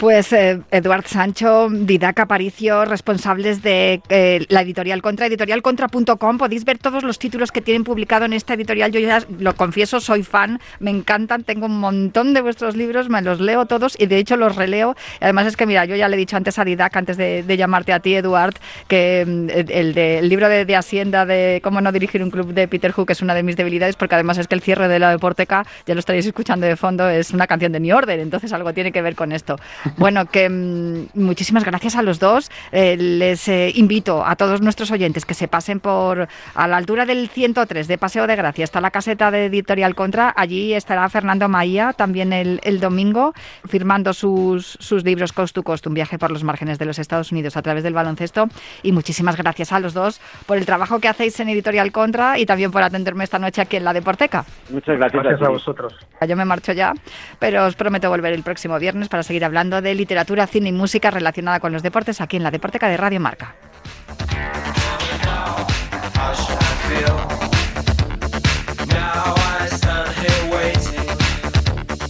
Pues 0.00 0.32
eh, 0.32 0.62
Eduard 0.70 1.06
Sancho, 1.06 1.68
Didac 1.70 2.20
Aparicio, 2.20 2.86
responsables 2.86 3.62
de 3.62 4.00
eh, 4.08 4.46
la 4.48 4.62
editorial 4.62 5.02
Contra, 5.02 5.26
editorialcontra.com, 5.26 6.38
podéis 6.38 6.64
ver 6.64 6.78
todos 6.78 7.02
los 7.02 7.18
títulos 7.18 7.52
que 7.52 7.60
tienen 7.60 7.84
publicado 7.84 8.24
en 8.24 8.32
esta 8.32 8.54
editorial. 8.54 8.92
Yo 8.92 9.00
ya 9.00 9.22
lo 9.38 9.54
confieso, 9.56 10.00
soy 10.00 10.22
fan, 10.22 10.58
me 10.78 10.90
encantan, 10.90 11.44
tengo 11.44 11.66
un 11.66 11.78
montón 11.80 12.32
de 12.32 12.40
vuestros 12.40 12.76
libros, 12.76 13.10
me 13.10 13.20
los 13.20 13.40
leo 13.40 13.66
todos 13.66 13.94
y 14.00 14.06
de 14.06 14.16
hecho 14.16 14.38
los 14.38 14.56
releo. 14.56 14.96
Además 15.20 15.48
es 15.48 15.58
que, 15.58 15.66
mira, 15.66 15.84
yo 15.84 15.96
ya 15.96 16.08
le 16.08 16.16
he 16.16 16.18
dicho 16.18 16.34
antes 16.34 16.58
a 16.58 16.64
Didac, 16.64 16.96
antes 16.96 17.18
de, 17.18 17.44
llamarte 17.58 17.92
a 17.92 18.00
ti, 18.00 18.14
Eduard, 18.14 18.54
que 18.88 19.26
mm, 19.26 19.48
el, 19.68 20.28
libro 20.30 20.48
de, 20.48 20.76
Hacienda 20.76 21.26
de 21.26 21.60
cómo 21.62 21.82
no 21.82 21.92
dirigir 21.92 22.22
un 22.22 22.30
club 22.30 22.54
de 22.54 22.68
Peter 22.68 22.92
Hook 22.92 23.10
es 23.10 23.20
una 23.20 23.34
de 23.34 23.42
mis 23.42 23.56
debilidades, 23.56 23.96
porque 23.96 24.14
además 24.14 24.38
es 24.38 24.48
que 24.48 24.54
el 24.54 24.62
cierre 24.62 24.88
de 24.88 24.98
la 24.98 25.10
Deporteca, 25.10 25.66
ya 25.84 25.92
lo 25.92 26.00
estaréis 26.00 26.24
escuchando 26.24 26.66
de 26.66 26.76
fondo, 26.76 27.06
es 27.06 27.32
una 27.32 27.46
canción 27.46 27.70
de 27.72 27.80
New 27.80 27.94
Order, 27.94 28.18
entonces 28.18 28.50
algo 28.54 28.72
tiene 28.72 28.92
que 28.92 29.02
ver 29.02 29.14
con 29.14 29.32
esto. 29.32 29.58
Bueno, 29.96 30.26
que 30.26 30.48
mm, 30.48 31.08
muchísimas 31.14 31.64
gracias 31.64 31.96
a 31.96 32.02
los 32.02 32.18
dos. 32.18 32.50
Eh, 32.72 32.96
les 32.96 33.48
eh, 33.48 33.72
invito 33.74 34.24
a 34.24 34.36
todos 34.36 34.60
nuestros 34.60 34.90
oyentes 34.90 35.24
que 35.24 35.34
se 35.34 35.48
pasen 35.48 35.80
por 35.80 36.28
a 36.54 36.68
la 36.68 36.76
altura 36.76 37.06
del 37.06 37.28
103 37.28 37.88
de 37.88 37.98
Paseo 37.98 38.26
de 38.26 38.36
Gracia. 38.36 38.64
Está 38.64 38.80
la 38.80 38.90
caseta 38.90 39.30
de 39.30 39.46
Editorial 39.46 39.94
Contra. 39.94 40.32
Allí 40.36 40.74
estará 40.74 41.08
Fernando 41.08 41.48
Maía 41.48 41.92
también 41.92 42.32
el, 42.32 42.80
domingo 42.80 43.34
firmando 43.68 44.14
sus, 44.14 44.78
sus 44.80 45.04
libros 45.04 45.32
Cost 45.32 45.54
to 45.54 45.62
Cost, 45.62 45.86
un 45.86 45.94
viaje 45.94 46.18
por 46.18 46.30
los 46.30 46.44
márgenes 46.44 46.78
de 46.78 46.86
los 46.86 46.98
Estados 46.98 47.32
Unidos 47.32 47.56
a 47.56 47.62
través 47.62 47.82
del 47.82 47.94
baloncesto. 47.94 48.46
Y 48.82 48.92
muchísimas 48.92 49.36
gracias 49.36 49.72
a 49.72 49.80
los 49.80 49.92
dos 49.92 50.20
por 50.46 50.56
el 50.56 50.66
trabajo 50.66 51.00
que 51.00 51.08
hacéis 51.08 51.38
en 51.40 51.48
Editorial 51.48 51.92
Contra 51.92 52.38
y 52.38 52.46
también 52.46 52.70
por 52.70 52.82
atenderme 52.82 53.24
esta 53.24 53.38
noche 53.38 53.60
aquí 53.60 53.76
en 53.76 53.84
la 53.84 53.92
Deporteca. 53.92 54.44
Muchas 54.70 54.96
gracias, 54.96 55.22
gracias 55.22 55.48
a 55.48 55.50
vosotros. 55.50 55.94
Yo 56.26 56.36
me 56.36 56.44
marcho 56.44 56.72
ya, 56.72 56.92
pero 57.38 57.66
os 57.66 57.76
prometo 57.76 58.08
volver 58.08 58.32
el 58.32 58.42
próximo 58.42 58.78
viernes 58.78 59.08
para 59.08 59.22
seguir 59.22 59.44
hablando 59.44 59.79
de 59.80 59.94
Literatura, 59.94 60.46
Cine 60.46 60.68
y 60.68 60.72
Música 60.72 61.10
relacionada 61.10 61.60
con 61.60 61.72
los 61.72 61.82
deportes 61.82 62.20
aquí 62.20 62.36
en 62.36 62.42
la 62.42 62.50
Deporteca 62.50 62.88
de 62.88 62.96
Radio 62.96 63.20
Marca. 63.20 63.54